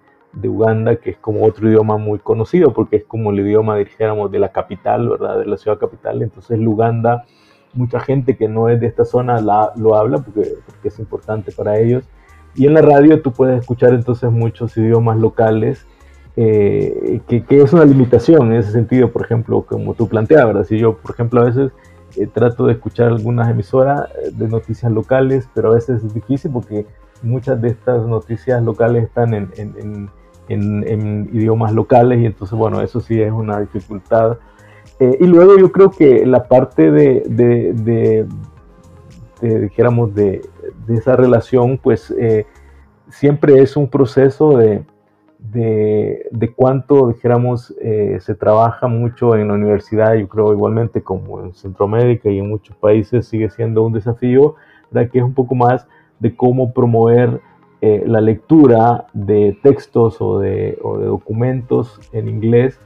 Uganda, 0.48 0.98
que 0.98 1.10
es 1.12 1.18
como 1.18 1.44
otro 1.44 1.68
idioma 1.68 1.98
muy 1.98 2.20
conocido, 2.20 2.72
porque 2.72 2.98
es 2.98 3.06
como 3.06 3.32
el 3.32 3.40
idioma, 3.40 3.78
dijéramos, 3.78 4.32
de 4.32 4.38
la 4.38 4.52
capital, 4.52 5.10
¿verdad? 5.10 5.40
De 5.40 5.48
la 5.48 5.58
ciudad 5.58 5.80
capital. 5.80 6.22
Entonces, 6.22 6.60
Luganda, 6.60 7.26
mucha 7.74 8.00
gente 8.00 8.38
que 8.38 8.48
no 8.48 8.70
es 8.70 8.80
de 8.80 8.86
esta 8.86 9.06
zona 9.06 9.42
la, 9.42 9.74
lo 9.76 9.96
habla 9.96 10.20
porque, 10.20 10.54
porque 10.68 10.90
es 10.90 11.00
importante 11.00 11.52
para 11.52 11.80
ellos. 11.80 12.08
Y 12.54 12.68
en 12.68 12.76
la 12.76 12.84
radio 12.84 13.24
tú 13.24 13.32
puedes 13.32 13.60
escuchar 13.62 13.94
entonces 13.94 14.32
muchos 14.32 14.78
idiomas 14.78 15.18
locales 15.18 15.88
eh, 16.36 17.22
que, 17.28 17.62
es 17.62 17.74
una 17.74 17.86
limitación 17.86 18.52
en 18.52 18.60
ese 18.60 18.72
sentido, 18.72 19.12
por 19.12 19.24
ejemplo, 19.24 19.64
como 19.64 19.94
tú 19.94 20.08
planteabas, 20.08 20.68
si 20.68 20.78
yo, 20.78 20.96
por 20.98 21.12
ejemplo, 21.12 21.42
a 21.42 21.46
veces 21.46 21.72
eh, 22.16 22.28
trato 22.28 22.66
de 22.66 22.74
escuchar 22.74 23.08
algunas 23.08 23.50
emisoras 23.50 24.10
eh, 24.24 24.32
de 24.32 24.48
noticias 24.48 24.92
locales, 24.92 25.50
pero 25.54 25.72
a 25.72 25.76
veces 25.76 26.04
es 26.04 26.14
difícil 26.14 26.52
porque 26.52 26.86
muchas 27.24 27.62
de 27.62 27.70
estas 27.70 28.06
noticias 28.08 28.64
locales 28.64 29.04
están 29.04 29.34
en, 29.34 30.10
idiomas 30.48 31.74
locales 31.74 32.22
y 32.22 32.26
entonces, 32.26 32.58
bueno, 32.58 32.82
eso 32.82 33.00
sí 33.02 33.22
es 33.22 33.32
una 33.32 33.60
dificultad. 33.60 34.38
y 35.00 35.28
luego 35.28 35.60
yo 35.60 35.72
creo 35.72 35.92
que 35.92 36.26
la 36.26 36.48
parte 36.48 36.90
de, 36.90 37.24
de, 37.28 37.74
de 39.42 39.60
dijéramos, 39.60 40.16
de, 40.16 40.42
esa 40.88 41.16
relación, 41.16 41.78
pues 41.78 42.12
siempre 43.10 43.62
es 43.62 43.78
un 43.78 43.88
proceso 43.88 44.58
de 44.58 44.84
de, 45.40 46.28
de 46.32 46.54
cuánto, 46.54 47.08
dijéramos, 47.08 47.74
eh, 47.82 48.18
se 48.20 48.36
trabaja 48.36 48.88
mucho 48.88 49.36
en 49.36 49.48
la 49.48 49.54
universidad, 49.54 50.14
yo 50.16 50.28
creo 50.28 50.54
igualmente 50.54 51.02
como 51.02 51.42
en 51.42 51.54
Centroamérica 51.54 52.30
y 52.30 52.40
en 52.40 52.50
muchos 52.50 52.76
países 52.76 53.28
sigue 53.28 53.50
siendo 53.50 53.84
un 53.84 53.94
desafío, 53.94 54.56
¿verdad? 54.92 55.10
que 55.10 55.20
es 55.20 55.24
un 55.24 55.34
poco 55.34 55.56
más 55.56 55.88
de 56.20 56.36
cómo 56.36 56.74
promover 56.74 57.42
eh, 57.82 58.04
la 58.06 58.20
lectura 58.20 59.06
de 59.14 59.58
textos 59.64 60.18
o 60.20 60.40
de, 60.40 60.78
o 60.84 60.98
de, 60.98 61.06
documentos 61.06 62.00
en 62.12 62.28
inglés, 62.28 62.78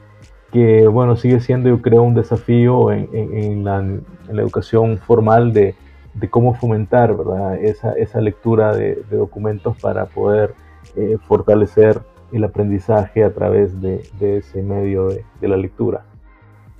que 0.52 0.86
bueno, 0.86 1.16
sigue 1.16 1.40
siendo 1.40 1.68
yo 1.68 1.82
creo 1.82 2.04
un 2.04 2.14
desafío 2.14 2.92
en, 2.92 3.08
en, 3.12 3.64
la, 3.64 3.78
en 3.78 4.04
la, 4.30 4.42
educación 4.42 4.98
formal 4.98 5.52
de, 5.52 5.74
de 6.14 6.30
cómo 6.30 6.54
fomentar 6.54 7.16
¿verdad? 7.16 7.56
Esa, 7.56 7.94
esa 7.94 8.20
lectura 8.20 8.72
de, 8.76 9.02
documentos 9.10 9.76
para 9.80 10.06
poder 10.06 10.54
eh, 10.94 11.18
fortalecer 11.26 12.00
el 12.34 12.42
aprendizaje 12.42 13.22
a 13.22 13.32
través 13.32 13.80
de, 13.80 14.10
ese 14.20 14.60
medio 14.60 15.06
de, 15.06 15.24
la 15.48 15.56
lectura. 15.56 16.04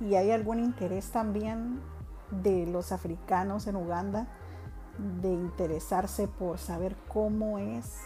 ¿Y 0.01 0.15
hay 0.15 0.31
algún 0.31 0.59
interés 0.59 1.11
también 1.11 1.79
de 2.29 2.65
los 2.65 2.91
africanos 2.91 3.65
en 3.67 3.77
Uganda 3.77 4.27
de 5.21 5.31
interesarse 5.31 6.27
por 6.27 6.57
saber 6.57 6.97
cómo 7.07 7.57
es 7.57 8.01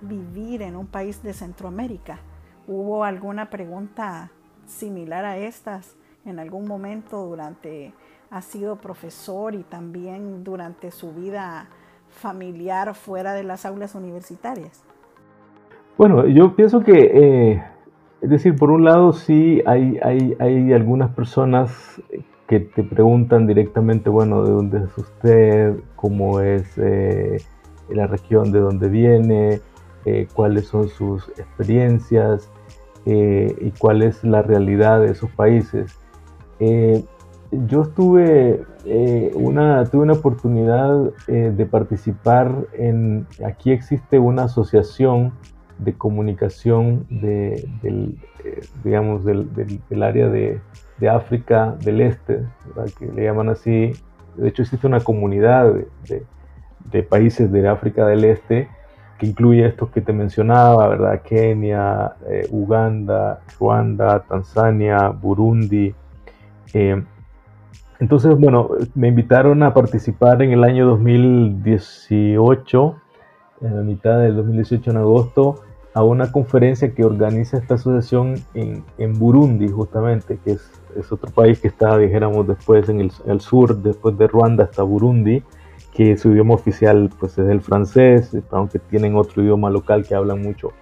vivir 0.00 0.62
en 0.62 0.76
un 0.76 0.86
país 0.86 1.22
de 1.22 1.34
Centroamérica? 1.34 2.20
¿Hubo 2.66 3.04
alguna 3.04 3.50
pregunta 3.50 4.30
similar 4.64 5.26
a 5.26 5.36
estas 5.36 5.94
en 6.24 6.38
algún 6.38 6.66
momento 6.66 7.22
durante, 7.26 7.92
ha 8.30 8.40
sido 8.40 8.76
profesor 8.76 9.54
y 9.54 9.62
también 9.62 10.42
durante 10.42 10.90
su 10.90 11.12
vida 11.12 11.68
familiar 12.08 12.94
fuera 12.94 13.34
de 13.34 13.42
las 13.42 13.66
aulas 13.66 13.94
universitarias? 13.94 14.84
Bueno, 16.00 16.26
yo 16.26 16.56
pienso 16.56 16.80
que, 16.80 17.10
eh, 17.12 17.62
es 18.22 18.30
decir, 18.30 18.56
por 18.56 18.70
un 18.70 18.86
lado 18.86 19.12
sí 19.12 19.60
hay, 19.66 19.98
hay, 20.02 20.34
hay, 20.38 20.72
algunas 20.72 21.10
personas 21.10 22.00
que 22.48 22.58
te 22.58 22.82
preguntan 22.82 23.46
directamente, 23.46 24.08
bueno, 24.08 24.42
¿de 24.42 24.50
dónde 24.50 24.78
es 24.78 24.96
usted? 24.96 25.76
¿Cómo 25.96 26.40
es 26.40 26.72
eh, 26.78 27.36
la 27.90 28.06
región 28.06 28.50
de 28.50 28.60
donde 28.60 28.88
viene? 28.88 29.60
Eh, 30.06 30.26
¿Cuáles 30.32 30.68
son 30.68 30.88
sus 30.88 31.28
experiencias? 31.38 32.50
¿Y 33.04 33.70
cuál 33.78 34.00
es 34.00 34.24
la 34.24 34.40
realidad 34.40 35.00
de 35.00 35.10
esos 35.10 35.30
países? 35.32 35.98
yo 37.66 37.82
estuve 37.82 38.64
una, 39.34 39.84
tuve 39.84 40.02
una 40.04 40.14
oportunidad 40.14 41.12
de 41.26 41.66
participar 41.66 42.54
en, 42.72 43.26
aquí 43.44 43.70
existe 43.70 44.18
una 44.18 44.44
asociación 44.44 45.32
de 45.84 45.94
comunicación 45.94 47.06
de, 47.08 47.66
del, 47.82 48.18
eh, 48.44 48.60
digamos, 48.84 49.24
del, 49.24 49.48
área 50.02 50.28
de, 50.28 50.60
de, 50.98 51.08
África 51.08 51.76
del 51.82 52.00
Este, 52.00 52.44
que 52.98 53.06
le 53.06 53.24
llaman 53.24 53.48
así. 53.48 53.92
De 54.36 54.48
hecho, 54.48 54.62
existe 54.62 54.86
una 54.86 55.00
comunidad 55.00 55.72
de, 56.08 57.02
países 57.02 57.50
de 57.50 57.68
África 57.68 58.06
del 58.06 58.24
Este 58.24 58.68
que 59.18 59.26
incluye 59.26 59.66
estos 59.66 59.90
que 59.90 60.00
te 60.00 60.14
mencionaba, 60.14 60.88
¿verdad? 60.88 61.20
Kenia, 61.22 62.14
eh, 62.26 62.48
Uganda, 62.50 63.40
Ruanda, 63.58 64.20
Tanzania, 64.20 65.10
Burundi. 65.10 65.94
Eh, 66.72 67.02
entonces, 68.00 68.34
bueno, 68.38 68.70
me 68.94 69.08
invitaron 69.08 69.62
a 69.62 69.74
participar 69.74 70.40
en 70.40 70.52
el 70.52 70.64
año 70.64 70.86
2018, 70.86 72.96
en 73.60 73.76
la 73.76 73.82
mitad 73.82 74.20
del 74.20 74.36
2018 74.36 74.90
en 74.90 74.96
agosto, 74.96 75.56
a 75.92 76.04
una 76.04 76.30
conferencia 76.30 76.94
que 76.94 77.04
organiza 77.04 77.56
esta 77.56 77.74
asociación 77.74 78.36
en, 78.54 78.84
en 78.98 79.18
Burundi, 79.18 79.68
justamente, 79.68 80.38
que 80.44 80.52
es, 80.52 80.70
es, 80.96 81.10
otro 81.10 81.30
país 81.30 81.58
que 81.60 81.68
está, 81.68 81.98
dijéramos, 81.98 82.46
después 82.46 82.88
en 82.88 83.00
el, 83.00 83.40
sur, 83.40 83.76
después 83.76 84.16
de 84.16 84.28
Ruanda 84.28 84.64
hasta 84.64 84.82
Burundi, 84.82 85.42
que 85.92 86.16
su 86.16 86.30
idioma 86.30 86.54
oficial 86.54 87.10
pues, 87.18 87.36
es 87.38 87.48
el 87.48 87.60
francés, 87.60 88.36
aunque 88.50 88.78
tienen 88.78 89.16
otro 89.16 89.42
idioma 89.42 89.70
local 89.70 90.06
que 90.06 90.14
hablan 90.14 90.40
mucho. 90.40 90.72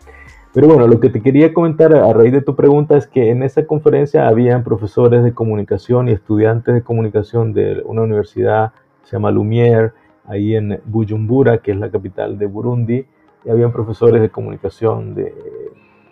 Pero 0.53 0.67
bueno, 0.67 0.87
lo 0.87 1.01
que 1.01 1.09
te 1.09 1.23
quería 1.23 1.55
comentar 1.55 1.95
a 1.95 2.13
raíz 2.13 2.33
de 2.33 2.43
tu 2.43 2.57
pregunta 2.57 2.97
es 2.97 3.07
que 3.07 3.31
en 3.31 3.43
esa 3.43 3.67
conferencia 3.67 4.29
habían 4.29 4.65
profesores 4.65 5.23
de 5.23 5.33
comunicación 5.33 6.09
y 6.09 6.13
estudiantes 6.13 6.75
de 6.75 6.83
comunicación 6.83 7.53
de 7.53 7.83
una 7.85 8.03
universidad, 8.03 8.73
se 9.05 9.13
llama 9.13 9.31
Lumière, 9.31 9.93
ahí 10.27 10.55
en 10.55 10.81
Bujumbura, 10.85 11.59
que 11.59 11.73
es 11.73 11.79
la 11.79 11.91
capital 11.91 12.39
de 12.39 12.47
Burundi, 12.47 13.07
y 13.45 13.51
habían 13.51 13.73
profesores 13.73 14.21
de 14.21 14.31
comunicación 14.31 15.15
de, 15.15 15.35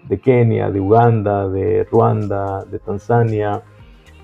de, 0.09 0.21
Kenia, 0.21 0.71
de 0.71 0.81
Uganda, 0.81 1.49
de 1.49 1.85
Ruanda, 1.85 2.65
de 2.65 2.79
Tanzania. 2.79 3.63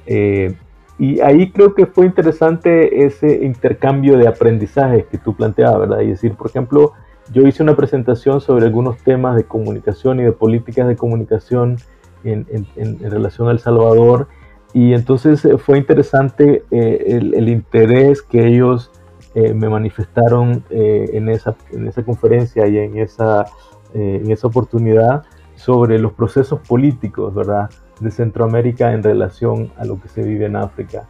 Eh, 0.06 0.56
y 0.98 1.20
ahí 1.20 1.50
creo 1.50 1.74
que 1.74 1.86
fue 1.86 2.06
interesante 2.06 3.04
ese 3.04 3.44
intercambio 3.44 4.18
de 4.18 4.28
aprendizaje 4.28 5.06
que 5.10 5.18
tú 5.18 5.34
planteabas, 5.34 5.80
¿verdad? 5.80 6.00
Y 6.00 6.08
decir, 6.08 6.34
por 6.34 6.48
ejemplo, 6.48 6.92
yo 7.32 7.42
hice 7.42 7.62
una 7.62 7.76
presentación 7.76 8.40
sobre 8.40 8.66
algunos 8.66 8.98
temas 8.98 9.36
de 9.36 9.44
comunicación 9.44 10.20
y 10.20 10.24
de 10.24 10.32
políticas 10.32 10.86
de 10.88 10.96
comunicación 10.96 11.78
en, 12.24 13.00
relación 13.00 13.48
a 13.48 13.52
El 13.52 13.58
Salvador. 13.58 14.28
Y 14.74 14.94
entonces 14.94 15.44
eh, 15.44 15.58
fue 15.58 15.78
interesante 15.78 16.64
eh, 16.70 17.04
el, 17.34 17.48
interés 17.48 18.22
que 18.22 18.46
ellos 18.46 18.90
eh, 19.34 19.54
me 19.54 19.68
manifestaron 19.68 20.64
en, 20.70 21.28
esa, 21.28 21.54
en 21.70 21.88
esa 21.88 22.02
conferencia 22.04 22.66
y 22.66 22.78
en 22.78 22.98
esa, 22.98 23.46
en 23.94 24.30
esa 24.30 24.46
oportunidad 24.46 25.24
sobre 25.54 25.98
los 25.98 26.12
procesos 26.12 26.60
políticos, 26.60 27.34
¿verdad? 27.34 27.70
De 28.00 28.10
Centroamérica 28.10 28.92
en 28.92 29.02
relación 29.02 29.70
a 29.76 29.84
lo 29.84 30.00
que 30.00 30.08
se 30.08 30.22
vive 30.22 30.46
en 30.46 30.56
África. 30.56 31.08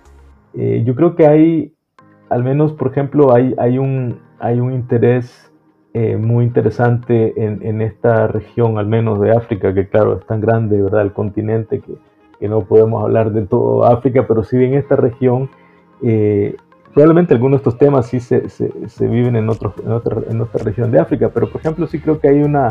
yo 0.54 0.94
creo 0.94 1.16
que 1.16 1.26
hay, 1.26 1.74
al 2.28 2.44
menos, 2.44 2.72
por 2.72 2.90
ejemplo, 2.90 3.34
hay, 3.34 3.54
hay, 3.58 3.78
un, 3.78 4.20
hay 4.38 4.60
un 4.60 4.72
interés 4.72 5.52
eh, 5.94 6.16
muy 6.16 6.46
interesante 6.46 7.34
en, 7.36 7.82
esta 7.82 8.26
región, 8.26 8.78
al 8.78 8.86
menos 8.86 9.20
de 9.20 9.30
África, 9.30 9.74
que 9.74 9.88
claro, 9.88 10.18
es 10.18 10.24
tan 10.24 10.40
grande, 10.40 10.80
¿verdad? 10.80 11.02
El 11.02 11.12
continente 11.12 11.80
que, 11.80 11.96
que 12.40 12.48
no 12.48 12.62
podemos 12.62 13.04
hablar 13.04 13.30
de 13.32 13.42
todo 13.42 13.84
África, 13.84 14.26
pero 14.26 14.42
sí 14.42 14.56
en 14.56 14.72
esta 14.72 14.96
región, 14.96 15.50
eh, 16.02 16.56
probablemente 16.92 17.34
algunos 17.34 17.60
de 17.60 17.68
estos 17.68 17.78
temas 17.78 18.06
sí 18.06 18.20
se, 18.20 18.48
se, 18.48 19.06
viven 19.06 19.36
en, 19.36 19.48
otros, 19.48 19.74
en, 19.84 19.92
otra, 19.92 20.18
en 20.28 20.40
otra 20.40 20.62
región 20.64 20.90
de 20.90 21.00
África, 21.00 21.30
pero 21.32 21.50
por 21.50 21.60
ejemplo 21.60 21.86
sí 21.86 22.00
creo 22.00 22.20
que 22.20 22.28
hay 22.28 22.42
una, 22.42 22.68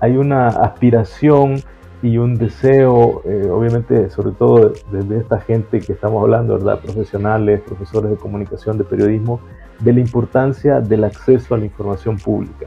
hay 0.00 0.16
una 0.16 0.48
aspiración 0.48 1.56
y 2.02 2.18
un 2.18 2.36
deseo, 2.36 3.22
eh, 3.24 3.48
obviamente, 3.50 4.10
sobre 4.10 4.32
todo 4.32 4.72
desde 4.92 5.18
esta 5.18 5.40
gente 5.40 5.80
que 5.80 5.92
estamos 5.92 6.22
hablando, 6.22 6.54
¿verdad? 6.54 6.80
Profesionales, 6.80 7.62
profesores 7.62 8.10
de 8.10 8.16
comunicación, 8.16 8.78
de 8.78 8.84
periodismo, 8.84 9.40
de 9.80 9.92
la 9.92 10.00
importancia 10.00 10.80
del 10.80 11.04
acceso 11.04 11.54
a 11.54 11.58
la 11.58 11.64
información 11.64 12.16
pública. 12.16 12.66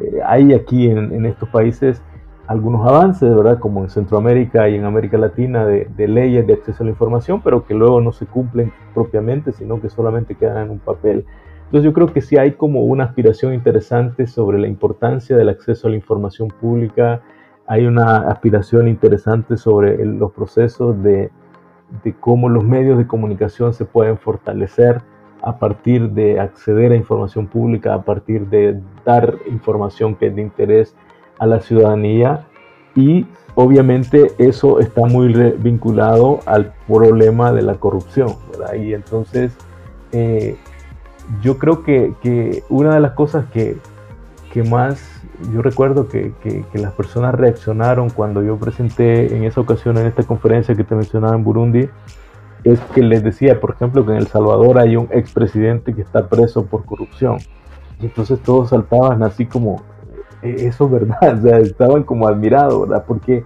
Eh, 0.00 0.20
hay 0.24 0.52
aquí 0.52 0.88
en, 0.88 1.24
estos 1.24 1.48
países 1.48 2.02
algunos 2.46 2.86
avances, 2.86 3.34
¿verdad? 3.34 3.58
Como 3.58 3.82
en 3.82 3.90
Centroamérica 3.90 4.68
y 4.68 4.76
en 4.76 4.84
América 4.84 5.18
Latina, 5.18 5.64
de, 5.66 6.08
leyes 6.08 6.46
de 6.46 6.54
acceso 6.54 6.82
a 6.82 6.86
la 6.86 6.90
información, 6.90 7.40
pero 7.42 7.64
que 7.64 7.74
luego 7.74 8.00
no 8.00 8.12
se 8.12 8.26
cumplen 8.26 8.72
propiamente, 8.94 9.52
sino 9.52 9.80
que 9.80 9.88
solamente 9.88 10.36
quedan 10.36 10.64
en 10.64 10.70
un 10.70 10.78
papel. 10.78 11.24
Entonces 11.64 11.84
yo 11.84 11.92
creo 11.92 12.12
que 12.12 12.20
sí 12.20 12.36
hay 12.36 12.52
como 12.52 12.82
una 12.84 13.04
aspiración 13.04 13.52
interesante 13.52 14.28
sobre 14.28 14.58
la 14.58 14.68
importancia 14.68 15.36
del 15.36 15.48
acceso 15.48 15.88
a 15.88 15.90
la 15.90 15.96
información 15.96 16.48
pública, 16.48 17.22
hay 17.66 17.84
una 17.86 18.28
aspiración 18.28 18.86
interesante 18.86 19.56
sobre 19.56 20.04
los 20.04 20.30
procesos 20.30 21.02
de, 21.02 21.32
de 22.04 22.14
cómo 22.14 22.48
los 22.48 22.62
medios 22.62 22.96
de 22.96 23.08
comunicación 23.08 23.74
se 23.74 23.84
pueden 23.84 24.18
fortalecer 24.18 25.02
a 25.42 25.58
partir 25.58 26.10
de 26.10 26.38
acceder 26.38 26.92
a 26.92 26.96
información 26.96 27.48
pública, 27.48 27.94
a 27.94 28.02
partir 28.02 28.46
de 28.46 28.80
dar 29.04 29.36
información 29.50 30.14
que 30.14 30.26
es 30.28 30.36
de 30.36 30.42
interés 30.42 30.96
a 31.38 31.46
la 31.46 31.60
ciudadanía 31.60 32.46
y 32.94 33.26
obviamente 33.54 34.32
eso 34.38 34.80
está 34.80 35.02
muy 35.02 35.32
vinculado 35.58 36.40
al 36.46 36.72
problema 36.86 37.52
de 37.52 37.62
la 37.62 37.74
corrupción. 37.74 38.34
Y 38.78 38.94
entonces 38.94 39.52
eh, 40.12 40.56
yo 41.42 41.58
creo 41.58 41.82
que, 41.82 42.14
que, 42.22 42.62
una 42.68 42.94
de 42.94 43.00
las 43.00 43.12
cosas 43.12 43.46
que, 43.52 43.76
que 44.52 44.62
más 44.62 45.16
yo 45.52 45.60
recuerdo 45.60 46.08
que, 46.08 46.32
que, 46.42 46.78
las 46.78 46.92
personas 46.92 47.34
reaccionaron 47.34 48.10
cuando 48.10 48.42
yo 48.42 48.56
presenté 48.56 49.36
en 49.36 49.44
esa 49.44 49.60
ocasión 49.60 49.98
en 49.98 50.06
esta 50.06 50.22
conferencia 50.22 50.74
que 50.74 50.84
te 50.84 50.94
mencionaba 50.94 51.34
en 51.34 51.44
Burundi, 51.44 51.88
es 52.64 52.80
que 52.94 53.02
les 53.02 53.22
decía, 53.22 53.60
por 53.60 53.72
ejemplo, 53.72 54.04
que 54.04 54.12
en 54.12 54.18
El 54.18 54.26
Salvador 54.26 54.78
hay 54.78 54.96
un 54.96 55.08
expresidente 55.10 55.94
que 55.94 56.02
está 56.02 56.28
preso 56.28 56.64
por 56.66 56.84
corrupción. 56.84 57.38
Y 58.00 58.06
entonces 58.06 58.40
todos 58.40 58.70
saltaban 58.70 59.22
así 59.22 59.46
como, 59.46 59.82
eso 60.50 60.86
es 60.86 60.90
verdad, 60.90 61.46
estaban 61.60 62.02
como 62.02 62.28
admirados, 62.28 62.88
¿verdad? 62.88 63.04
Porque, 63.06 63.44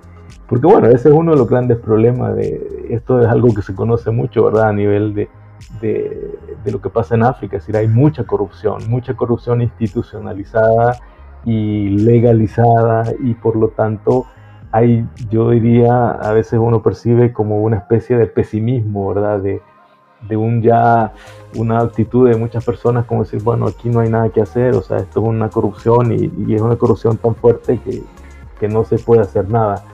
porque 0.48 0.66
bueno, 0.66 0.88
ese 0.88 1.08
es 1.08 1.14
uno 1.14 1.32
de 1.32 1.38
los 1.38 1.48
grandes 1.48 1.78
problemas 1.78 2.34
de, 2.36 2.86
esto 2.90 3.20
es 3.20 3.26
algo 3.26 3.54
que 3.54 3.62
se 3.62 3.74
conoce 3.74 4.10
mucho, 4.10 4.44
¿verdad? 4.44 4.68
A 4.68 4.72
nivel 4.72 5.14
de, 5.14 5.28
de, 5.80 6.38
de 6.64 6.72
lo 6.72 6.80
que 6.80 6.90
pasa 6.90 7.14
en 7.14 7.22
África, 7.22 7.56
es 7.56 7.62
decir, 7.62 7.76
hay 7.76 7.88
mucha 7.88 8.24
corrupción, 8.24 8.82
mucha 8.88 9.14
corrupción 9.14 9.62
institucionalizada 9.62 10.96
y 11.44 11.88
legalizada 11.88 13.04
y 13.20 13.34
por 13.34 13.56
lo 13.56 13.68
tanto 13.68 14.26
hay, 14.72 15.06
yo 15.30 15.50
diría, 15.50 16.10
a 16.10 16.32
veces 16.32 16.58
uno 16.60 16.82
percibe 16.82 17.32
como 17.32 17.62
una 17.62 17.78
especie 17.78 18.16
de 18.16 18.26
pesimismo, 18.26 19.08
¿verdad? 19.12 19.40
De, 19.40 19.62
de 20.28 20.36
un 20.36 20.62
ya, 20.62 21.12
una 21.56 21.80
actitud 21.80 22.28
de 22.28 22.36
muchas 22.36 22.64
personas 22.64 23.06
como 23.06 23.24
decir, 23.24 23.42
bueno, 23.42 23.66
aquí 23.66 23.88
no 23.88 24.00
hay 24.00 24.10
nada 24.10 24.28
que 24.28 24.40
hacer, 24.40 24.74
o 24.74 24.82
sea, 24.82 24.98
esto 24.98 25.20
es 25.20 25.26
una 25.26 25.48
corrupción 25.48 26.12
y, 26.12 26.54
es 26.54 26.60
una 26.60 26.76
corrupción 26.76 27.16
tan 27.16 27.34
fuerte 27.34 27.78
que, 27.78 28.02
que, 28.58 28.68
no 28.68 28.84
se 28.84 28.98
puede 28.98 29.22
hacer 29.22 29.48
nada. 29.48 29.84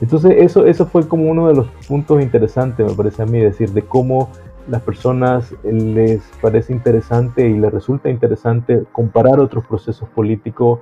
Entonces 0.00 0.34
eso, 0.38 0.66
eso 0.66 0.86
fue 0.86 1.06
como 1.08 1.30
uno 1.30 1.48
de 1.48 1.54
los 1.54 1.68
puntos 1.88 2.22
interesantes, 2.22 2.86
me 2.86 2.94
parece 2.94 3.22
a 3.22 3.26
mí, 3.26 3.38
decir, 3.38 3.70
de 3.70 3.82
cómo 3.82 4.30
las 4.68 4.82
personas 4.82 5.54
les 5.62 6.22
parece 6.40 6.72
interesante 6.72 7.48
y 7.48 7.56
les 7.56 7.72
resulta 7.72 8.10
interesante 8.10 8.84
comparar 8.92 9.38
otros 9.38 9.64
procesos 9.66 10.08
políticos 10.08 10.80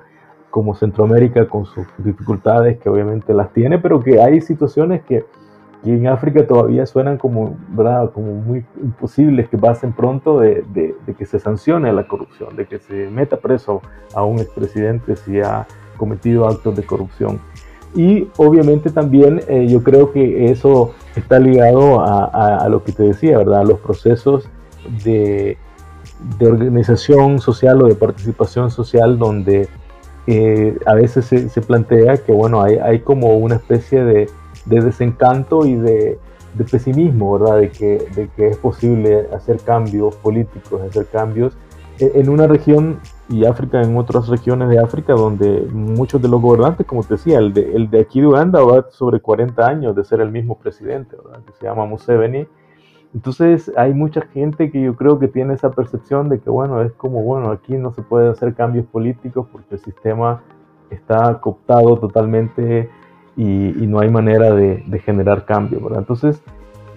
como 0.49 0.73
Centroamérica 0.73 1.47
con 1.47 1.65
sus 1.65 1.85
dificultades 1.97 2.79
que 2.79 2.89
obviamente 2.89 3.33
las 3.33 3.51
tiene, 3.53 3.77
pero 3.77 3.99
que 3.99 4.21
hay 4.21 4.41
situaciones 4.41 5.03
que, 5.03 5.25
en 5.91 6.07
África 6.07 6.45
todavía 6.47 6.85
suenan 6.85 7.17
como, 7.17 7.57
¿verdad? 7.69 8.11
como 8.11 8.33
muy 8.33 8.65
imposibles 8.81 9.49
que 9.49 9.57
pasen 9.57 9.93
pronto 9.93 10.39
de, 10.39 10.63
de, 10.73 11.13
que 11.13 11.25
se 11.25 11.39
sancione 11.39 11.93
la 11.93 12.07
corrupción, 12.07 12.55
de 12.55 12.65
que 12.65 12.79
se 12.79 13.09
meta 13.09 13.37
preso 13.37 13.81
a 14.13 14.23
un 14.23 14.39
expresidente 14.39 15.15
si 15.15 15.39
ha 15.39 15.67
cometido 15.97 16.47
actos 16.47 16.75
de 16.75 16.83
corrupción. 16.83 17.39
Y 17.93 18.27
obviamente 18.37 18.89
también 18.89 19.41
eh, 19.47 19.67
yo 19.67 19.83
creo 19.83 20.11
que 20.11 20.51
eso 20.51 20.93
está 21.15 21.39
ligado 21.39 22.01
a, 22.01 22.57
a, 22.57 22.67
lo 22.67 22.83
que 22.83 22.91
te 22.91 23.03
decía, 23.03 23.37
¿verdad? 23.37 23.61
A 23.61 23.63
los 23.63 23.79
procesos 23.79 24.49
de, 25.03 25.57
de 26.39 26.47
organización 26.47 27.39
social 27.39 27.81
o 27.81 27.87
de 27.87 27.95
participación 27.95 28.71
social 28.71 29.17
donde 29.17 29.69
eh, 30.27 30.77
a 30.87 30.95
veces 30.95 31.25
se, 31.25 31.61
plantea 31.61 32.17
que 32.17 32.31
bueno, 32.31 32.61
hay, 32.61 32.77
hay 32.77 32.99
como 32.99 33.37
una 33.37 33.55
especie 33.55 34.03
de, 34.03 34.29
desencanto 34.65 35.65
y 35.65 35.75
de, 35.75 36.19
pesimismo, 36.71 37.37
¿verdad? 37.37 37.59
De 37.59 37.69
que, 37.69 38.07
de 38.15 38.29
que 38.35 38.47
es 38.47 38.57
posible 38.57 39.27
hacer 39.33 39.59
cambios 39.59 40.15
políticos, 40.15 40.81
hacer 40.81 41.05
cambios 41.07 41.53
e, 41.99 42.11
en 42.15 42.29
una 42.29 42.47
región 42.47 42.99
y 43.27 43.45
África 43.45 43.81
en 43.81 43.97
otras 43.97 44.27
regiones 44.27 44.69
de 44.69 44.79
África 44.79 45.13
donde 45.13 45.67
muchos 45.71 46.21
de 46.21 46.27
los 46.29 46.41
gobernantes, 46.41 46.85
como 46.85 47.03
te 47.03 47.15
decía, 47.15 47.39
el 47.39 47.53
de, 47.53 47.75
el 47.75 47.89
de 47.89 47.99
aquí 47.99 48.21
de 48.21 48.27
Uganda 48.27 48.61
va 48.61 48.85
sobre 48.91 49.19
40 49.19 49.67
años 49.67 49.95
de 49.95 50.03
ser 50.05 50.21
el 50.21 50.31
mismo 50.31 50.57
presidente, 50.57 51.17
¿verdad? 51.17 51.43
Que 51.45 51.53
se 51.53 51.65
llama 51.65 51.85
Museveni 51.85 52.47
entonces 53.15 53.71
hay 53.77 53.93
mucha 53.93 54.21
gente 54.21 54.69
que 54.69 54.81
yo 54.81 54.97
creo 54.97 55.19
que 55.19 55.29
tiene 55.29 55.53
esa 55.53 55.71
percepción 55.71 56.27
de 56.27 56.41
que, 56.41 56.49
bueno, 56.49 56.81
es 56.81 56.91
como, 56.91 57.23
bueno, 57.23 57.49
aquí 57.49 57.73
no 57.75 57.93
se 57.93 58.01
puede 58.01 58.29
hacer 58.29 58.53
cambios 58.55 58.85
políticos 58.87 59.47
porque 59.53 59.75
el 59.75 59.79
sistema 59.79 60.43
está 60.89 61.39
cooptado 61.39 61.97
totalmente 61.97 62.89
y, 63.37 63.87
no 63.87 63.99
hay 63.99 64.09
manera 64.09 64.53
de, 64.53 65.01
generar 65.03 65.45
cambio, 65.45 65.81
¿verdad? 65.81 65.99
Entonces, 65.99 66.41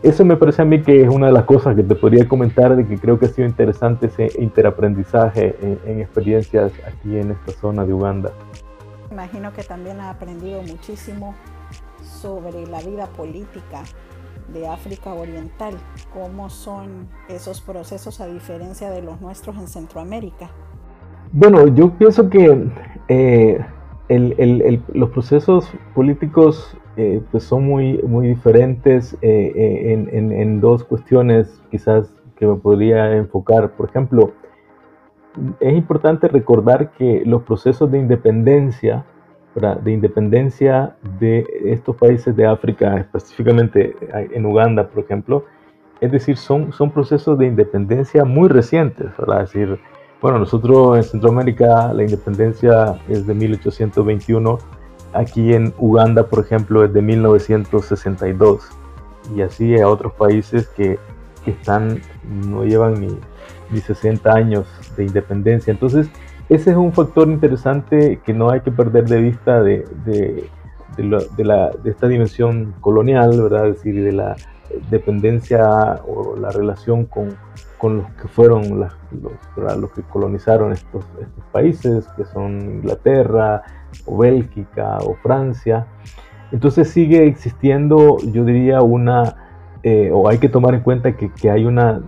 eso 0.02 0.24
me 0.24 0.36
parece 0.36 0.62
a 0.62 0.64
mí 0.64 0.80
que 0.82 1.02
es 1.02 1.08
una 1.08 1.26
de 1.26 1.32
las 1.32 1.44
cosas 1.44 1.74
que 1.74 1.82
te 1.82 1.94
podría 1.94 2.28
comentar 2.28 2.76
de 2.76 2.86
que 2.86 2.98
creo 2.98 3.18
que 3.18 3.26
ha 3.26 3.28
sido 3.28 3.48
interesante 3.48 4.06
ese 4.06 4.30
interaprendizaje 4.38 5.56
en, 5.60 5.78
en 5.84 6.00
experiencias 6.00 6.72
aquí 6.86 7.18
en 7.18 7.32
esta 7.32 7.52
zona 7.52 7.84
de 7.84 7.92
Uganda. 7.92 8.30
Imagino 9.10 9.52
que 9.52 9.64
también 9.64 10.00
ha 10.00 10.10
aprendido 10.10 10.62
muchísimo 10.62 11.34
sobre 12.02 12.66
la 12.66 12.80
vida 12.80 13.06
política 13.06 13.82
de 14.52 14.66
África 14.66 15.12
Oriental, 15.12 15.74
cómo 16.12 16.48
son 16.50 17.08
esos 17.28 17.60
procesos 17.60 18.20
a 18.20 18.26
diferencia 18.26 18.90
de 18.90 19.02
los 19.02 19.20
nuestros 19.20 19.56
en 19.56 19.68
Centroamérica. 19.68 20.50
Bueno, 21.32 21.66
yo 21.68 21.90
pienso 21.90 22.30
que 22.30 22.70
eh, 23.08 23.58
los 24.08 25.10
procesos 25.10 25.70
políticos 25.94 26.76
eh, 26.96 27.20
pues 27.30 27.44
son 27.44 27.64
muy, 27.64 27.98
muy 28.02 28.28
diferentes 28.28 29.16
eh, 29.20 30.08
en, 30.10 30.32
en, 30.32 30.60
dos 30.60 30.82
cuestiones 30.82 31.60
quizás 31.70 32.12
que 32.36 32.46
me 32.46 32.56
podría 32.56 33.16
enfocar. 33.16 33.70
Por 33.72 33.88
ejemplo, 33.88 34.32
es 35.60 35.74
importante 35.74 36.26
recordar 36.28 36.90
que 36.92 37.22
los 37.26 37.42
procesos 37.42 37.90
de 37.90 37.98
independencia 37.98 39.04
de 39.82 39.92
independencia 39.92 40.96
de 41.18 41.44
estos 41.64 41.96
países 41.96 42.36
de 42.36 42.46
África, 42.46 42.96
específicamente 42.98 43.96
en 44.12 44.46
Uganda, 44.46 44.88
por 44.88 45.02
ejemplo, 45.02 45.44
es 46.00 46.12
decir, 46.12 46.36
son, 46.36 46.72
son 46.72 46.90
procesos 46.90 47.38
de 47.38 47.46
independencia 47.46 48.24
muy 48.24 48.48
recientes, 48.48 49.08
¿verdad? 49.18 49.40
Decir, 49.40 49.80
bueno, 50.20 50.38
nosotros 50.38 50.96
en 50.96 51.04
Centroamérica 51.04 51.92
la 51.92 52.02
independencia 52.02 52.98
es 53.08 53.26
de 53.26 53.34
1821, 53.34 54.58
aquí 55.12 55.52
en 55.54 55.72
Uganda, 55.78 56.26
por 56.26 56.44
ejemplo, 56.44 56.84
es 56.84 56.92
de 56.92 57.02
1962, 57.02 58.68
y 59.36 59.42
así 59.42 59.74
hay 59.74 59.82
otros 59.82 60.12
países 60.14 60.68
que, 60.68 60.98
que 61.44 61.52
están, 61.52 62.00
no 62.46 62.64
llevan 62.64 63.00
ni, 63.00 63.16
ni 63.70 63.80
60 63.80 64.32
años 64.32 64.66
de 64.96 65.04
independencia. 65.04 65.70
Entonces, 65.70 66.08
ese 66.48 66.70
es 66.70 66.76
un 66.76 66.92
factor 66.92 67.28
interesante 67.28 68.20
que 68.24 68.32
no 68.32 68.50
hay 68.50 68.60
que 68.60 68.70
perder 68.70 69.04
de 69.04 69.20
vista 69.20 69.62
de, 69.62 69.84
de, 70.04 70.48
de, 70.96 71.44
la, 71.44 71.70
de 71.70 71.90
esta 71.90 72.08
dimensión 72.08 72.74
colonial, 72.80 73.40
¿verdad? 73.40 73.64
Decir, 73.64 74.02
de 74.02 74.12
la 74.12 74.36
dependencia 74.90 76.00
o 76.06 76.36
la 76.36 76.50
relación 76.50 77.06
con, 77.06 77.36
con 77.78 77.98
los 77.98 78.10
que 78.12 78.28
fueron 78.28 78.80
los, 78.80 78.92
los, 79.56 79.92
que 79.92 80.02
colonizaron 80.02 80.72
estos, 80.72 81.04
estos 81.20 81.44
países, 81.52 82.06
que 82.16 82.24
son 82.24 82.60
Inglaterra 82.60 83.62
o 84.04 84.18
Bélgica 84.18 84.98
o 84.98 85.14
Francia. 85.14 85.86
Entonces 86.52 86.90
sigue 86.90 87.26
existiendo, 87.26 88.18
yo 88.32 88.44
diría, 88.44 88.80
una, 88.80 89.36
eh, 89.82 90.10
o 90.12 90.28
hay 90.28 90.38
que 90.38 90.48
tomar 90.48 90.74
en 90.74 90.80
cuenta 90.80 91.16
que, 91.16 91.30
que 91.32 91.50
hay 91.50 91.64
una, 91.64 92.00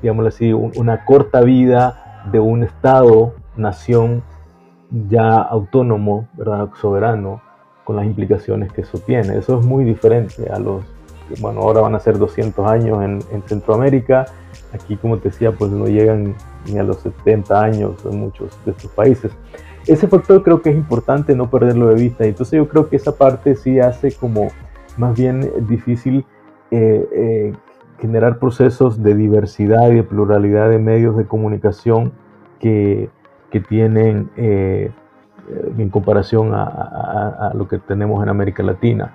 digámoslo 0.00 0.28
así, 0.28 0.52
una 0.52 1.04
corta 1.04 1.40
vida 1.40 2.22
de 2.30 2.38
un 2.38 2.62
Estado, 2.62 3.34
nación 3.56 4.22
ya 5.08 5.36
autónomo, 5.36 6.28
¿verdad? 6.34 6.68
soberano, 6.80 7.40
con 7.84 7.96
las 7.96 8.04
implicaciones 8.04 8.72
que 8.72 8.82
eso 8.82 8.98
tiene. 8.98 9.36
Eso 9.38 9.58
es 9.58 9.64
muy 9.64 9.84
diferente 9.84 10.50
a 10.52 10.58
los, 10.58 10.84
bueno, 11.40 11.60
ahora 11.60 11.80
van 11.80 11.94
a 11.94 12.00
ser 12.00 12.18
200 12.18 12.66
años 12.70 13.02
en, 13.02 13.20
en 13.32 13.42
Centroamérica, 13.42 14.26
aquí 14.72 14.96
como 14.96 15.18
te 15.18 15.30
decía, 15.30 15.52
pues 15.52 15.70
no 15.70 15.86
llegan 15.86 16.34
ni 16.66 16.78
a 16.78 16.82
los 16.82 16.98
70 16.98 17.60
años 17.60 18.04
en 18.04 18.18
muchos 18.18 18.58
de 18.64 18.72
estos 18.72 18.90
países 18.92 19.32
ese 19.86 20.06
factor 20.06 20.42
creo 20.42 20.62
que 20.62 20.70
es 20.70 20.76
importante 20.76 21.34
no 21.34 21.50
perderlo 21.50 21.88
de 21.88 21.94
vista. 21.94 22.24
Entonces 22.24 22.56
yo 22.56 22.68
creo 22.68 22.88
que 22.88 22.96
esa 22.96 23.16
parte 23.16 23.56
sí 23.56 23.80
hace 23.80 24.12
como 24.12 24.48
más 24.96 25.16
bien 25.16 25.50
difícil 25.68 26.24
eh, 26.70 27.08
eh, 27.12 27.52
generar 27.98 28.38
procesos 28.38 29.02
de 29.02 29.14
diversidad 29.14 29.90
y 29.90 29.96
de 29.96 30.02
pluralidad 30.02 30.70
de 30.70 30.78
medios 30.78 31.16
de 31.16 31.26
comunicación 31.26 32.12
que, 32.58 33.08
que 33.50 33.60
tienen 33.60 34.30
eh, 34.36 34.90
en 35.76 35.88
comparación 35.88 36.54
a, 36.54 36.64
a, 36.64 37.54
lo 37.54 37.68
que 37.68 37.78
tenemos 37.78 38.22
en 38.22 38.28
América 38.28 38.62
Latina. 38.62 39.12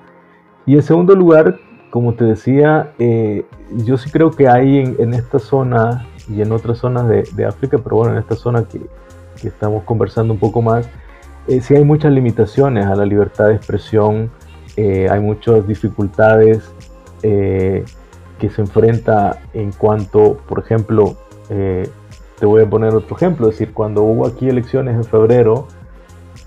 Y 0.65 0.75
en 0.75 0.83
segundo 0.83 1.15
lugar, 1.15 1.57
como 1.89 2.13
te 2.13 2.25
decía, 2.25 2.93
yo 2.97 3.97
sí 3.97 4.09
creo 4.09 4.31
que 4.31 4.47
hay 4.47 4.79
en, 4.79 5.13
esta 5.13 5.39
zona 5.39 6.05
y 6.29 6.41
en 6.41 6.51
otras 6.51 6.79
zonas 6.79 7.07
de, 7.07 7.45
África, 7.45 7.77
pero 7.77 7.97
bueno, 7.97 8.13
en 8.13 8.19
esta 8.19 8.35
zona 8.35 8.63
que, 8.63 8.81
estamos 9.47 9.83
conversando 9.83 10.33
un 10.33 10.39
poco 10.39 10.61
más, 10.61 10.89
eh, 11.47 11.61
sí 11.61 11.75
hay 11.75 11.83
muchas 11.83 12.11
limitaciones 12.11 12.85
a 12.85 12.95
la 12.95 13.05
libertad 13.05 13.47
de 13.47 13.55
expresión, 13.55 14.31
eh, 14.77 15.07
hay 15.09 15.19
muchas 15.19 15.67
dificultades 15.67 16.71
eh, 17.23 17.83
que 18.39 18.49
se 18.51 18.61
enfrenta 18.61 19.41
en 19.53 19.71
cuanto, 19.71 20.37
por 20.47 20.59
ejemplo, 20.59 21.17
eh, 21.49 21.89
te 22.39 22.45
voy 22.45 22.61
a 22.61 22.69
poner 22.69 22.93
otro 22.93 23.15
ejemplo, 23.15 23.49
es 23.49 23.57
decir, 23.57 23.73
cuando 23.73 24.03
hubo 24.03 24.27
aquí 24.27 24.47
elecciones 24.47 24.95
en 24.95 25.03
febrero, 25.03 25.67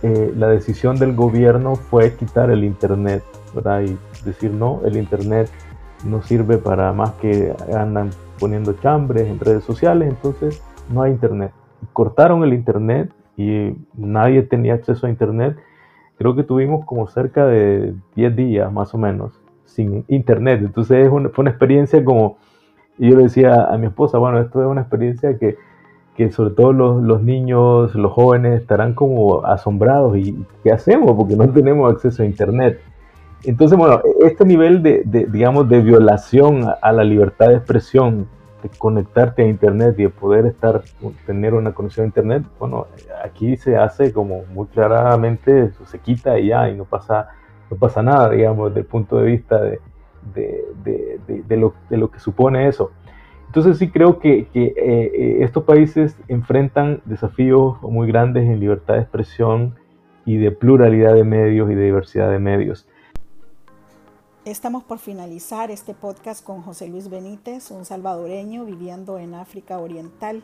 la 0.02 0.46
decisión 0.46 0.96
del 0.96 1.14
gobierno 1.14 1.74
fue 1.74 2.14
quitar 2.14 2.50
el 2.50 2.64
Internet, 2.64 3.22
Y 3.54 3.98
decir, 4.24 4.50
no, 4.52 4.80
el 4.84 4.96
Internet 4.96 5.50
no 6.04 6.22
sirve 6.22 6.58
para 6.58 6.92
más 6.92 7.12
que 7.12 7.54
andan 7.74 8.10
poniendo 8.38 8.72
chambres 8.74 9.28
en 9.28 9.38
redes 9.38 9.64
sociales, 9.64 10.08
entonces 10.08 10.62
no 10.88 11.02
hay 11.02 11.12
Internet 11.12 11.52
cortaron 11.92 12.44
el 12.44 12.52
internet 12.52 13.12
y 13.36 13.74
nadie 13.94 14.42
tenía 14.42 14.74
acceso 14.74 15.06
a 15.06 15.10
internet. 15.10 15.56
Creo 16.18 16.36
que 16.36 16.42
tuvimos 16.42 16.84
como 16.84 17.06
cerca 17.08 17.46
de 17.46 17.94
10 18.14 18.36
días 18.36 18.72
más 18.72 18.94
o 18.94 18.98
menos 18.98 19.32
sin 19.64 20.04
internet. 20.08 20.60
Entonces 20.62 21.08
fue 21.08 21.30
una 21.42 21.50
experiencia 21.50 22.04
como, 22.04 22.38
y 22.98 23.10
yo 23.10 23.16
le 23.16 23.24
decía 23.24 23.68
a 23.70 23.78
mi 23.78 23.86
esposa, 23.86 24.18
bueno, 24.18 24.40
esto 24.40 24.60
es 24.60 24.68
una 24.68 24.82
experiencia 24.82 25.38
que, 25.38 25.56
que 26.16 26.30
sobre 26.30 26.50
todo 26.50 26.72
los, 26.72 27.02
los, 27.02 27.22
niños, 27.22 27.94
los 27.94 28.12
jóvenes 28.12 28.60
estarán 28.60 28.94
como 28.94 29.46
asombrados 29.46 30.16
y 30.18 30.44
¿qué 30.62 30.72
hacemos? 30.72 31.12
Porque 31.16 31.36
no 31.36 31.48
tenemos 31.50 31.90
acceso 31.90 32.22
a 32.22 32.26
internet. 32.26 32.80
Entonces, 33.44 33.78
bueno, 33.78 34.02
este 34.20 34.44
nivel 34.44 34.82
de, 34.82 35.02
de 35.04 35.26
digamos, 35.26 35.68
de 35.68 35.80
violación 35.80 36.66
a 36.80 36.92
la 36.92 37.04
libertad 37.04 37.48
de 37.48 37.56
expresión 37.56 38.28
de 38.62 38.68
conectarte 38.68 39.42
a 39.42 39.46
internet 39.46 39.94
y 39.98 40.02
de 40.04 40.08
poder 40.10 40.46
estar, 40.46 40.82
tener 41.26 41.54
una 41.54 41.72
conexión 41.72 42.04
a 42.04 42.06
internet, 42.08 42.42
bueno, 42.58 42.86
aquí 43.24 43.56
se 43.56 43.76
hace 43.76 44.12
como 44.12 44.44
muy 44.52 44.66
claramente, 44.66 45.70
se 45.84 45.98
quita 45.98 46.38
y 46.38 46.48
ya, 46.48 46.68
y 46.68 46.76
no 46.76 46.84
pasa, 46.84 47.28
no 47.70 47.76
pasa 47.76 48.02
nada, 48.02 48.30
digamos, 48.30 48.70
desde 48.70 48.80
el 48.80 48.86
punto 48.86 49.16
de 49.16 49.24
vista 49.24 49.60
de, 49.62 49.80
de, 50.34 51.20
de, 51.26 51.56
lo, 51.56 51.74
lo, 51.88 52.10
que 52.10 52.20
supone 52.20 52.68
eso. 52.68 52.90
Entonces 53.46 53.78
sí 53.78 53.90
creo 53.90 54.18
que, 54.18 54.46
que 54.46 54.66
eh, 54.66 54.74
eh, 54.76 55.36
estos 55.40 55.64
países 55.64 56.16
enfrentan 56.28 57.00
desafíos 57.04 57.80
muy 57.82 58.06
grandes 58.06 58.44
en 58.44 58.60
libertad 58.60 58.94
de 58.94 59.00
expresión 59.00 59.74
y 60.24 60.36
de 60.36 60.52
pluralidad 60.52 61.14
de 61.14 61.24
medios 61.24 61.70
y 61.70 61.74
de 61.74 61.84
diversidad 61.84 62.30
de 62.30 62.38
medios. 62.38 62.86
Estamos 64.46 64.82
por 64.84 64.98
finalizar 64.98 65.70
este 65.70 65.92
podcast 65.92 66.42
con 66.42 66.62
José 66.62 66.88
Luis 66.88 67.10
Benítez, 67.10 67.70
un 67.70 67.84
salvadoreño 67.84 68.64
viviendo 68.64 69.18
en 69.18 69.34
África 69.34 69.78
Oriental. 69.78 70.42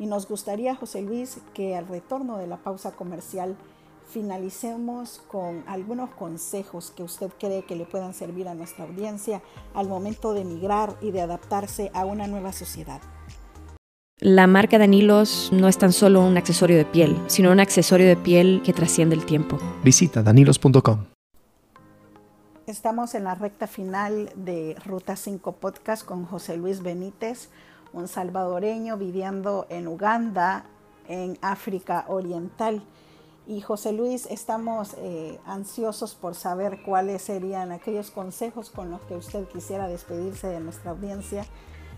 Y 0.00 0.06
nos 0.06 0.26
gustaría, 0.26 0.74
José 0.74 1.02
Luis, 1.02 1.38
que 1.54 1.76
al 1.76 1.86
retorno 1.86 2.38
de 2.38 2.48
la 2.48 2.56
pausa 2.56 2.90
comercial 2.90 3.56
finalicemos 4.08 5.22
con 5.28 5.62
algunos 5.68 6.10
consejos 6.10 6.90
que 6.90 7.04
usted 7.04 7.30
cree 7.38 7.62
que 7.62 7.76
le 7.76 7.84
puedan 7.84 8.14
servir 8.14 8.48
a 8.48 8.54
nuestra 8.54 8.84
audiencia 8.84 9.40
al 9.74 9.86
momento 9.86 10.32
de 10.32 10.40
emigrar 10.40 10.96
y 11.00 11.12
de 11.12 11.20
adaptarse 11.20 11.92
a 11.94 12.04
una 12.06 12.26
nueva 12.26 12.52
sociedad. 12.52 13.00
La 14.18 14.48
marca 14.48 14.76
Danilos 14.76 15.50
no 15.52 15.68
es 15.68 15.78
tan 15.78 15.92
solo 15.92 16.20
un 16.26 16.36
accesorio 16.36 16.76
de 16.76 16.84
piel, 16.84 17.16
sino 17.28 17.52
un 17.52 17.60
accesorio 17.60 18.08
de 18.08 18.16
piel 18.16 18.60
que 18.64 18.72
trasciende 18.72 19.14
el 19.14 19.24
tiempo. 19.24 19.56
Visita 19.84 20.20
danilos.com. 20.20 21.09
Estamos 22.70 23.16
en 23.16 23.24
la 23.24 23.34
recta 23.34 23.66
final 23.66 24.30
de 24.36 24.76
Ruta 24.86 25.16
5 25.16 25.56
Podcast 25.56 26.04
con 26.04 26.24
José 26.24 26.56
Luis 26.56 26.84
Benítez, 26.84 27.48
un 27.92 28.06
salvadoreño 28.06 28.96
viviendo 28.96 29.66
en 29.70 29.88
Uganda, 29.88 30.66
en 31.08 31.36
África 31.42 32.04
Oriental. 32.06 32.84
Y 33.48 33.60
José 33.60 33.92
Luis, 33.92 34.26
estamos 34.26 34.94
eh, 34.98 35.40
ansiosos 35.46 36.14
por 36.14 36.36
saber 36.36 36.80
cuáles 36.84 37.22
serían 37.22 37.72
aquellos 37.72 38.12
consejos 38.12 38.70
con 38.70 38.88
los 38.88 39.00
que 39.00 39.16
usted 39.16 39.48
quisiera 39.48 39.88
despedirse 39.88 40.46
de 40.46 40.60
nuestra 40.60 40.92
audiencia, 40.92 41.46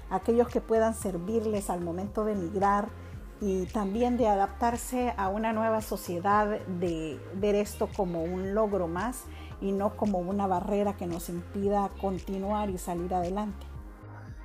aquellos 0.09 0.49
que 0.49 0.63
puedan 0.63 0.95
servirles 0.95 1.69
al 1.69 1.83
momento 1.83 2.25
de 2.25 2.33
emigrar 2.33 2.89
y 3.43 3.67
también 3.67 4.17
de 4.17 4.27
adaptarse 4.29 5.13
a 5.19 5.29
una 5.29 5.53
nueva 5.53 5.83
sociedad, 5.83 6.61
de 6.61 7.21
ver 7.35 7.57
esto 7.57 7.91
como 7.95 8.25
un 8.25 8.55
logro 8.55 8.89
más 8.89 9.27
y 9.63 9.73
no 9.73 9.91
como 9.91 10.19
una 10.19 10.47
barrera 10.47 10.95
que 10.95 11.07
nos 11.07 11.29
impida 11.29 11.91
continuar 12.01 12.69
y 12.69 12.79
salir 12.79 13.15
adelante. 13.15 13.67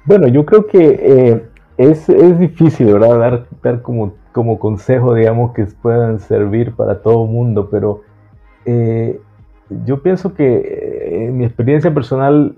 Bueno, 0.05 0.27
yo 0.27 0.45
creo 0.45 0.67
que 0.67 0.99
eh, 1.01 1.45
es, 1.77 2.07
es, 2.07 2.39
difícil, 2.39 2.93
¿verdad? 2.93 3.19
Dar, 3.19 3.47
dar 3.61 3.81
como, 3.81 4.13
como 4.31 4.59
consejo, 4.59 5.13
digamos, 5.15 5.53
que 5.53 5.65
puedan 5.65 6.19
servir 6.19 6.73
para 6.73 7.01
todo 7.01 7.25
el 7.25 7.31
mundo, 7.31 7.69
pero 7.69 8.03
eh, 8.65 9.19
yo 9.85 10.01
pienso 10.01 10.33
que 10.33 10.55
eh, 10.55 11.25
en 11.25 11.37
mi 11.37 11.45
experiencia 11.45 11.93
personal, 11.93 12.55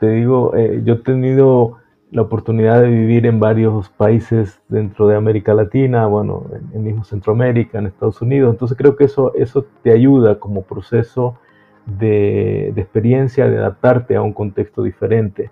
te 0.00 0.10
digo, 0.10 0.52
yo 0.84 0.94
he 0.94 0.98
tenido 0.98 1.78
la 2.10 2.22
oportunidad 2.22 2.82
de 2.82 2.88
vivir 2.88 3.24
en 3.24 3.40
varios 3.40 3.88
países 3.88 4.60
dentro 4.68 5.08
de 5.08 5.16
América 5.16 5.54
Latina, 5.54 6.06
bueno, 6.06 6.44
en, 6.52 6.76
en 6.76 6.84
mismo 6.84 7.04
Centroamérica, 7.04 7.78
en 7.78 7.86
Estados 7.86 8.20
Unidos, 8.20 8.52
entonces 8.52 8.76
creo 8.76 8.96
que 8.96 9.04
eso, 9.04 9.34
eso 9.34 9.64
te 9.82 9.92
ayuda 9.92 10.38
como 10.38 10.62
proceso 10.62 11.38
de, 11.86 12.68
experiencia, 12.76 13.48
de 13.48 13.58
adaptarte 13.58 14.16
a 14.16 14.22
un 14.22 14.32
contexto 14.32 14.82
diferente. 14.82 15.50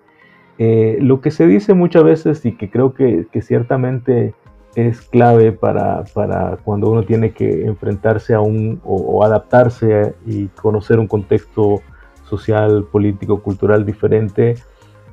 Eh, 0.58 0.98
lo 1.00 1.20
que 1.20 1.30
se 1.30 1.46
dice 1.46 1.74
muchas 1.74 2.04
veces 2.04 2.44
y 2.44 2.52
que 2.52 2.70
creo 2.70 2.94
que, 2.94 3.26
ciertamente 3.40 4.34
es 4.74 5.00
clave 5.02 5.52
para, 5.52 6.04
cuando 6.64 6.90
uno 6.90 7.04
tiene 7.04 7.32
que 7.32 7.64
enfrentarse 7.66 8.34
a 8.34 8.40
un 8.40 8.80
o, 8.84 9.24
adaptarse 9.24 10.14
y 10.26 10.48
conocer 10.48 10.98
un 10.98 11.06
contexto 11.06 11.80
social, 12.24 12.84
político, 12.90 13.40
cultural 13.40 13.86
diferente. 13.86 14.56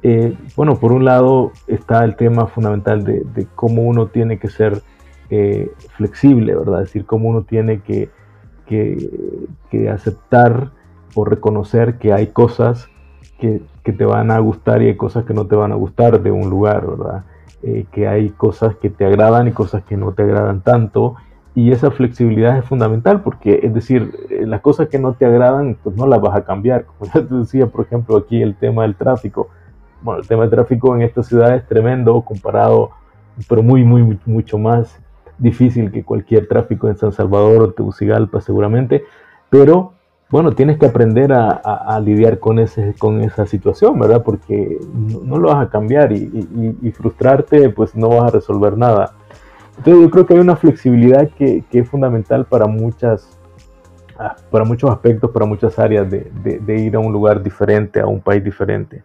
Eh, 0.02 0.36
bueno, 0.56 0.80
por 0.80 0.92
un 0.92 1.06
lado 1.06 1.52
está 1.68 2.04
el 2.04 2.16
tema 2.16 2.48
fundamental 2.48 3.04
de, 3.04 3.48
cómo 3.54 3.84
uno 3.84 4.08
tiene 4.08 4.40
que 4.40 4.50
ser 4.50 4.82
eh, 5.30 5.72
flexible, 5.96 6.56
¿verdad? 6.56 6.82
Es 6.82 6.88
decir, 6.88 7.06
cómo 7.06 7.30
uno 7.30 7.44
tiene 7.44 7.82
que, 7.82 8.10
que 8.66 9.90
aceptar 9.90 10.72
o 11.16 11.26
reconocer 11.26 11.98
que 11.98 12.14
hay 12.14 12.28
cosas 12.28 12.90
que, 13.40 13.62
que, 13.84 13.92
te 13.92 14.06
van 14.06 14.32
a 14.32 14.40
gustar 14.40 14.82
y 14.82 14.88
hay 14.88 14.96
cosas 14.96 15.26
que 15.26 15.34
no 15.34 15.48
te 15.48 15.56
van 15.56 15.72
a 15.72 15.76
gustar 15.76 16.22
de 16.22 16.32
un 16.32 16.50
lugar, 16.50 16.86
¿verdad? 16.86 17.24
Eh, 17.64 17.86
que 17.92 18.08
hay 18.08 18.30
cosas 18.30 18.76
que 18.78 18.90
te 18.90 19.06
agradan 19.06 19.48
y 19.48 19.52
cosas 19.52 19.84
que 19.84 19.96
no 19.96 20.14
te 20.14 20.24
agradan 20.24 20.62
tanto. 20.62 21.16
Y 21.54 21.72
esa 21.72 21.92
flexibilidad 21.92 22.58
es 22.58 22.66
fundamental 22.66 23.22
porque, 23.22 23.60
es 23.62 23.74
decir, 23.74 24.12
eh, 24.30 24.46
las 24.48 24.62
cosas 24.62 24.88
que 24.88 24.98
no 24.98 25.14
te 25.14 25.26
agradan, 25.26 25.78
pues 25.84 25.96
no 25.96 26.08
las 26.08 26.20
vas 26.22 26.36
a 26.36 26.44
cambiar. 26.44 26.86
Como 26.98 27.12
ya 27.12 27.26
te 27.26 27.36
decía, 27.36 27.68
por 27.68 27.86
ejemplo, 27.86 28.18
aquí 28.18 28.42
el 28.42 28.56
tema 28.56 28.84
del 28.84 28.96
tráfico. 28.96 29.50
bueno, 30.02 30.22
el 30.22 30.28
tema 30.28 30.44
de 30.46 30.50
tráfico 30.50 30.96
en 30.96 31.04
esta 31.04 31.22
ciudad 31.22 31.56
es 31.56 31.68
tremendo 31.68 32.22
comparado, 32.22 32.92
pero 33.48 33.62
muy, 33.62 33.84
muy, 33.84 34.20
mucho 34.26 34.58
más 34.58 35.00
difícil 35.38 35.92
que 35.92 36.04
cualquier 36.04 36.48
tráfico 36.48 36.88
en 36.88 36.98
San 36.98 37.12
Salvador 37.12 37.62
o 37.62 37.72
Tegucigalpa 37.72 38.42
seguramente, 38.42 39.04
pero 39.50 39.94
bueno, 40.32 40.54
tienes 40.54 40.78
que 40.78 40.86
aprender 40.86 41.34
a, 41.34 42.00
lidiar 42.04 42.40
con, 42.40 42.58
esa 42.58 43.46
situación, 43.46 44.00
¿verdad? 44.00 44.24
Porque 44.24 44.80
no, 45.26 45.38
lo 45.38 45.50
vas 45.50 45.68
a 45.68 45.70
cambiar 45.70 46.14
y, 46.14 46.92
frustrarte, 46.96 47.70
pues 47.70 47.96
no 47.96 48.10
vas 48.10 48.24
a 48.24 48.36
resolver 48.38 48.78
nada. 48.78 49.14
Entonces 49.78 50.04
yo 50.04 50.10
creo 50.10 50.26
que 50.26 50.34
hay 50.36 50.40
una 50.40 50.56
flexibilidad 50.56 51.30
que, 51.38 51.66
es 51.70 51.90
fundamental 51.90 52.46
para 52.46 52.66
muchas, 52.66 53.38
ah, 54.18 54.38
para 54.50 54.64
muchos 54.64 54.90
aspectos, 54.90 55.32
para 55.32 55.46
muchas 55.46 55.78
áreas 55.78 56.10
de, 56.10 56.32
de, 56.44 56.80
ir 56.80 56.96
a 56.96 57.00
un 57.00 57.12
lugar 57.12 57.44
diferente, 57.44 58.00
a 58.00 58.08
un 58.08 58.22
país 58.22 58.42
diferente. 58.42 59.04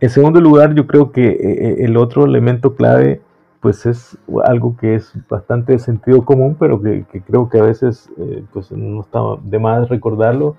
En 0.00 0.10
segundo 0.10 0.40
lugar, 0.40 0.74
yo 0.74 0.88
creo 0.88 1.12
que 1.12 1.24
eh, 1.24 1.38
eh, 1.40 1.76
el 1.84 1.96
otro 1.96 2.24
elemento 2.24 2.74
clave 2.74 3.20
pues 3.64 3.86
es 3.86 4.18
algo 4.44 4.76
que 4.76 4.94
es 4.94 5.10
bastante 5.26 5.72
de 5.72 5.78
sentido 5.78 6.22
común, 6.26 6.54
pero 6.60 6.82
que, 6.82 7.06
creo 7.26 7.48
que 7.48 7.60
a 7.60 7.62
veces 7.62 8.10
eh, 8.18 8.44
pues 8.52 8.70
no 8.70 9.00
está 9.00 9.20
de 9.42 9.58
más 9.58 9.88
recordarlo, 9.88 10.54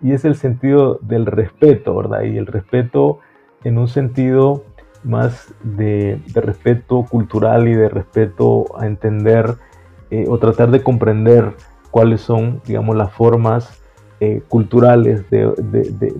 y 0.00 0.12
es 0.12 0.24
el 0.24 0.36
sentido 0.36 1.00
del 1.02 1.26
respeto, 1.26 1.96
¿verdad? 1.96 2.22
Y 2.22 2.38
el 2.38 2.46
respeto 2.46 3.18
en 3.64 3.76
un 3.76 3.88
sentido 3.88 4.62
más 5.02 5.52
de, 5.64 6.22
respeto 6.32 7.04
cultural 7.10 7.66
y 7.66 7.74
de 7.74 7.88
respeto 7.88 8.66
a 8.78 8.86
entender 8.86 9.56
eh, 10.12 10.26
o 10.28 10.38
tratar 10.38 10.70
de 10.70 10.80
comprender 10.80 11.56
cuáles 11.90 12.20
son, 12.20 12.62
digamos, 12.64 12.94
las 12.94 13.12
formas 13.12 13.82
eh, 14.20 14.42
culturales 14.46 15.28
de, 15.28 15.52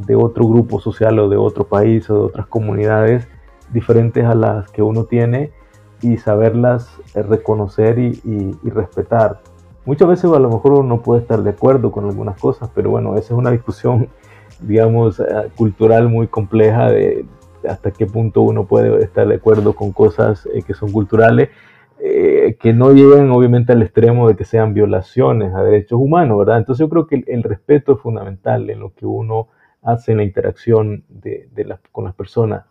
de, 0.05 0.17
otro 0.17 0.49
grupo 0.49 0.81
social 0.81 1.17
o 1.21 1.29
de 1.29 1.37
otro 1.37 1.63
país 1.63 2.11
o 2.11 2.15
de 2.15 2.25
otras 2.25 2.49
comunidades 2.49 3.29
diferentes 3.73 4.25
a 4.25 4.35
las 4.35 4.69
que 4.73 4.83
uno 4.83 5.05
tiene 5.05 5.53
y 6.05 6.19
saberlas 6.19 6.87
eh, 7.15 7.23
reconocer 7.23 7.99
y, 7.99 8.21
respetar. 8.65 9.41
Muchas 9.87 10.09
veces 10.09 10.31
a 10.31 10.39
lo 10.39 10.51
mejor 10.51 10.73
uno 10.73 10.83
no 10.83 11.03
puede 11.03 11.23
estar 11.23 11.43
de 11.43 11.51
acuerdo 11.51 11.91
con 11.91 12.05
algunas 12.05 12.39
cosas, 12.39 12.71
pero 12.75 12.91
bueno, 12.91 13.17
esa 13.17 13.33
es 13.33 13.39
una 13.39 13.51
discusión, 13.51 14.09
digamos, 14.61 15.19
eh, 15.21 15.25
cultural 15.57 16.09
muy 16.09 16.27
compleja 16.27 16.91
de 16.91 17.25
hasta 17.67 17.91
qué 17.91 18.05
punto 18.05 18.43
uno 18.43 18.67
puede 18.67 19.03
estar 19.03 19.27
de 19.27 19.37
acuerdo 19.37 19.75
con 19.75 19.93
cosas 19.93 20.47
eh, 20.53 20.63
que 20.63 20.75
son 20.75 20.93
culturales, 20.93 21.49
que 22.61 22.75
no 22.75 22.93
llegan 22.93 23.31
obviamente 23.31 23.73
al 23.73 23.81
extremo 23.81 24.29
de 24.29 24.37
que 24.37 24.45
sean 24.45 24.75
violaciones 24.75 25.55
a 25.55 25.63
derechos 25.63 25.99
humanos, 25.99 26.39
¿verdad? 26.39 26.59
Entonces 26.59 26.81
yo 26.81 26.91
creo 26.91 27.07
que 27.07 27.25
el, 27.27 27.43
respeto 27.43 27.95
es 27.95 28.01
fundamental 28.01 28.69
en 28.69 28.81
lo 28.81 28.93
que 28.93 29.07
uno 29.07 29.49
hace 29.81 30.13
en 30.13 30.19
la 30.19 30.25
interacción 30.25 31.05
de, 31.09 31.49
con 31.93 32.05
las 32.05 32.15
personas. 32.15 32.67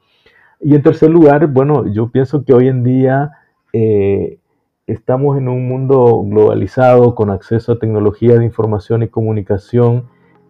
Y 0.63 0.75
en 0.75 0.81
tercer 0.81 1.09
lugar, 1.09 1.47
bueno, 1.47 1.85
yo 1.87 2.09
pienso 2.09 2.45
que 2.45 2.53
hoy 2.53 2.69
en 2.69 2.83
día 2.85 3.31
eh, 3.73 4.39
estamos 4.87 5.37
en 5.37 5.49
un 5.49 5.67
mundo 5.67 6.23
globalizado 6.25 7.15
con 7.15 7.29
acceso 7.29 7.73
a 7.73 7.79
tecnología 7.79 8.37
de 8.37 8.45
información 8.45 9.03
y 9.03 9.09
comunicación, 9.09 10.05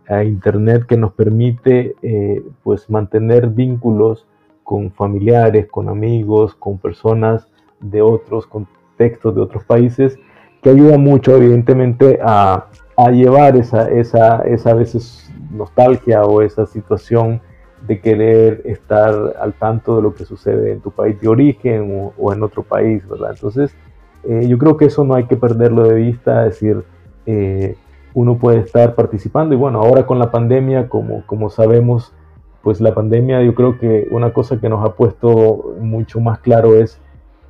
a 0.08 0.24
Internet 0.24 0.86
que 0.86 0.98
nos 0.98 1.14
permite 1.14 1.96
eh, 2.04 2.44
pues 2.62 2.92
mantener 2.92 3.48
vínculos 3.48 4.28
con 4.64 4.92
familiares, 4.92 5.68
con 5.68 5.90
amigos, 5.90 6.54
con 6.54 6.78
personas 6.78 7.48
de 7.80 8.04
otros 8.04 8.46
contextos, 8.46 9.34
de 9.34 9.42
otros 9.42 9.64
países, 9.64 10.20
que 10.62 10.70
ayuda 10.70 11.00
mucho 11.00 11.36
evidentemente 11.36 12.20
a, 12.22 12.68
a 12.98 13.10
llevar 13.10 13.58
esa, 13.58 13.90
esa, 13.90 14.44
esa 14.44 14.70
a 14.70 14.76
veces 14.76 15.32
nostalgia 15.50 16.24
o 16.24 16.44
esa 16.44 16.68
situación 16.68 17.42
de 17.88 18.00
querer 18.00 18.62
estar 18.66 19.36
al 19.40 19.54
tanto 19.54 19.98
de 19.98 20.02
lo 20.02 20.14
que 20.14 20.26
sucede 20.26 20.72
en 20.72 20.80
tu 20.80 20.92
país 20.92 21.20
de 21.20 21.28
origen 21.28 22.12
o, 22.18 22.34
en 22.34 22.44
otro 22.44 22.64
país, 22.64 23.08
¿verdad? 23.08 23.32
Entonces, 23.32 23.76
eh, 24.24 24.48
yo 24.48 24.58
creo 24.58 24.78
que 24.78 24.86
eso 24.86 25.04
no 25.04 25.16
hay 25.16 25.26
que 25.26 25.36
perderlo 25.36 25.84
de 25.84 25.96
vista, 25.96 26.46
es 26.46 26.54
decir, 26.54 26.84
eh, 27.26 27.76
uno 28.14 28.38
puede 28.38 28.60
estar 28.60 28.96
participando 28.96 29.54
y 29.54 29.58
bueno, 29.58 29.80
ahora 29.80 30.06
con 30.06 30.20
la 30.20 30.32
pandemia, 30.32 30.88
como, 30.88 31.26
como 31.26 31.50
sabemos, 31.50 32.14
pues 32.62 32.80
la 32.80 32.94
pandemia 32.94 33.42
yo 33.42 33.54
creo 33.54 33.78
que 33.78 34.08
una 34.12 34.32
cosa 34.32 34.60
que 34.60 34.70
nos 34.70 34.86
ha 34.86 34.94
puesto 34.94 35.76
mucho 35.82 36.22
más 36.22 36.40
claro 36.40 36.76
es 36.76 37.02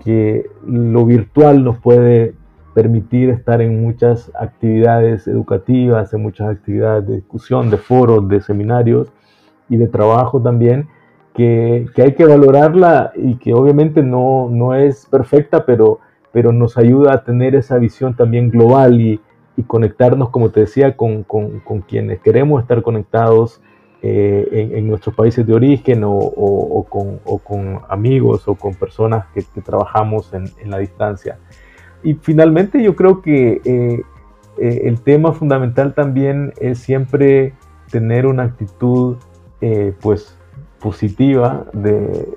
que 0.03 0.49
lo 0.65 1.05
virtual 1.05 1.63
nos 1.63 1.77
puede 1.77 2.33
permitir 2.73 3.29
estar 3.29 3.61
en 3.61 3.81
muchas 3.81 4.31
actividades 4.39 5.27
educativas, 5.27 6.13
en 6.13 6.23
muchas 6.23 6.49
actividades 6.49 7.07
de 7.07 7.15
discusión, 7.17 7.69
de 7.69 7.77
foros, 7.77 8.27
de 8.27 8.41
seminarios, 8.41 9.09
y 9.73 9.77
de 9.77 9.87
trabajo 9.87 10.39
también, 10.39 10.87
que, 11.33 11.87
que, 11.95 12.03
hay 12.03 12.13
que 12.13 12.25
valorarla 12.25 13.11
y 13.15 13.37
que 13.37 13.55
obviamente 13.55 14.03
no, 14.03 14.49
no 14.51 14.75
es 14.75 15.07
perfecta, 15.07 15.65
pero, 15.65 15.99
pero 16.31 16.51
nos 16.51 16.77
ayuda 16.77 17.13
a 17.13 17.23
tener 17.23 17.55
esa 17.55 17.79
visión 17.79 18.15
también 18.15 18.51
global 18.51 19.01
y, 19.01 19.19
y 19.57 19.63
conectarnos, 19.63 20.29
como 20.29 20.51
te 20.51 20.61
decía, 20.61 20.95
con, 20.95 21.23
con, 21.23 21.59
con 21.61 21.81
quienes 21.81 22.19
queremos 22.19 22.61
estar 22.61 22.83
conectados 22.83 23.61
eh, 24.03 24.47
en, 24.51 24.77
en, 24.77 24.87
nuestros 24.87 25.15
países 25.15 25.47
de 25.47 25.53
origen 25.53 26.03
o, 26.03 26.13
o, 26.13 26.83
con, 26.83 27.19
o, 27.25 27.39
con, 27.39 27.79
amigos 27.89 28.47
o 28.47 28.53
con 28.53 28.75
personas 28.75 29.25
que, 29.33 29.43
que 29.55 29.61
trabajamos 29.61 30.31
en, 30.33 30.45
en, 30.61 30.69
la 30.69 30.77
distancia. 30.77 31.39
Y 32.03 32.13
finalmente 32.13 32.83
yo 32.83 32.95
creo 32.95 33.23
que 33.23 33.61
eh, 33.65 34.01
eh, 34.59 34.81
el 34.83 35.01
tema 35.01 35.31
fundamental 35.31 35.95
también 35.95 36.53
es 36.59 36.77
siempre 36.77 37.53
tener 37.89 38.27
una 38.27 38.43
actitud 38.43 39.17
eh, 39.65 39.95
pues 40.01 40.35
positiva 40.81 41.67
de, 41.71 42.27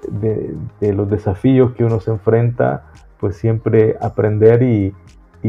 los 0.80 1.10
desafíos 1.10 1.74
que 1.74 1.82
uno 1.82 1.98
se 1.98 2.12
enfrenta, 2.12 2.84
pues 3.18 3.36
siempre 3.36 3.96
aprender 4.00 4.62
y, 4.62 4.94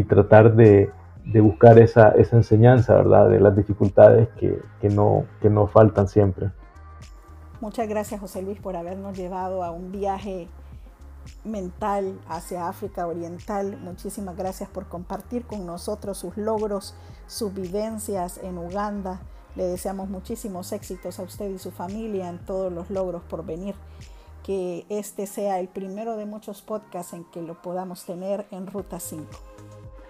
tratar 0.06 0.56
de, 0.56 0.92
buscar 1.40 1.78
esa, 1.78 2.14
enseñanza, 2.32 2.96
¿verdad? 2.96 3.30
De 3.30 3.40
las 3.40 3.56
dificultades 3.56 4.28
que, 4.40 4.90
no, 4.90 5.26
que 5.40 5.52
no 5.52 5.68
faltan 5.68 6.08
siempre. 6.08 6.50
Muchas 7.62 7.88
gracias 7.88 8.20
José 8.20 8.42
Luis 8.42 8.60
por 8.60 8.76
habernos 8.76 9.16
llevado 9.16 9.64
a 9.64 9.70
un 9.70 9.92
viaje 9.92 10.48
mental 11.44 12.20
hacia 12.28 12.68
África 12.68 13.06
Oriental. 13.06 13.78
Muchísimas 13.84 14.36
gracias 14.36 14.68
por 14.68 14.88
compartir 14.88 15.46
con 15.46 15.68
nosotros 15.68 16.18
sus 16.18 16.36
logros, 16.38 16.96
sus 17.28 17.54
vivencias 17.54 18.40
en 18.40 18.58
Uganda 18.58 19.20
le 19.58 19.66
deseamos 19.66 20.08
muchísimos 20.08 20.72
éxitos 20.72 21.20
a 21.20 21.24
usted 21.24 21.50
y 21.50 21.58
su 21.58 21.72
familia 21.72 22.30
en 22.30 22.38
todos 22.46 22.72
los 22.72 22.92
logros 22.92 23.24
por 23.24 23.44
venir. 23.44 23.74
Que 24.44 24.86
este 24.88 25.26
sea 25.26 25.60
el 25.60 25.68
primero 25.68 26.16
de 26.16 26.26
muchos 26.26 26.62
podcasts 26.62 27.14
en 27.14 27.26
que 27.26 27.42
lo 27.42 27.62
podamos 27.62 28.06
tener 28.06 28.46
en 28.52 28.68
Ruta 28.68 29.00
5. 29.00 29.26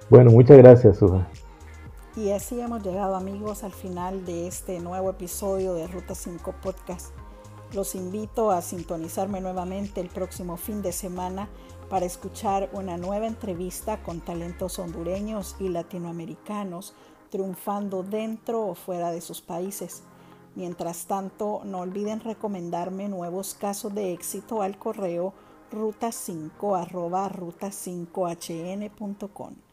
Bueno, 0.10 0.32
muchas 0.32 0.58
gracias, 0.58 0.98
Suja. 0.98 1.28
Y 2.18 2.32
así 2.32 2.60
hemos 2.60 2.84
llegado 2.84 3.16
amigos 3.16 3.64
al 3.64 3.72
final 3.72 4.26
de 4.26 4.48
este 4.48 4.80
nuevo 4.80 5.10
episodio 5.10 5.74
de 5.74 5.88
Ruta 5.88 6.14
5 6.14 6.54
Podcast. 6.62 7.14
Los 7.74 7.95
invito 7.95 8.52
a 8.52 8.62
sintonizarme 8.62 9.39
nuevamente 9.39 10.02
el 10.02 10.10
próximo 10.10 10.58
fin 10.58 10.82
de 10.82 10.91
semana 10.91 11.48
para 11.89 12.06
escuchar 12.06 12.70
una 12.74 12.98
nueva 12.98 13.28
entrevista 13.28 14.04
con 14.04 14.20
talentos 14.20 14.78
hondureños 14.78 15.56
y 15.60 15.70
latinoamericanos 15.70 16.93
triunfando 17.30 18.04
dentro 18.04 18.68
o 18.68 18.76
fuera 18.76 19.12
de 19.12 19.22
sus 19.22 19.42
países. 19.42 20.04
Mientras 20.56 21.06
tanto, 21.06 21.62
no 21.64 21.80
olviden 21.82 22.20
recomendarme 22.20 23.08
nuevos 23.10 23.54
casos 23.54 23.94
de 23.94 24.14
éxito 24.14 24.62
al 24.62 24.78
correo 24.78 25.34
ruta5 25.72 26.90
ruta5hn.com. 26.90 29.66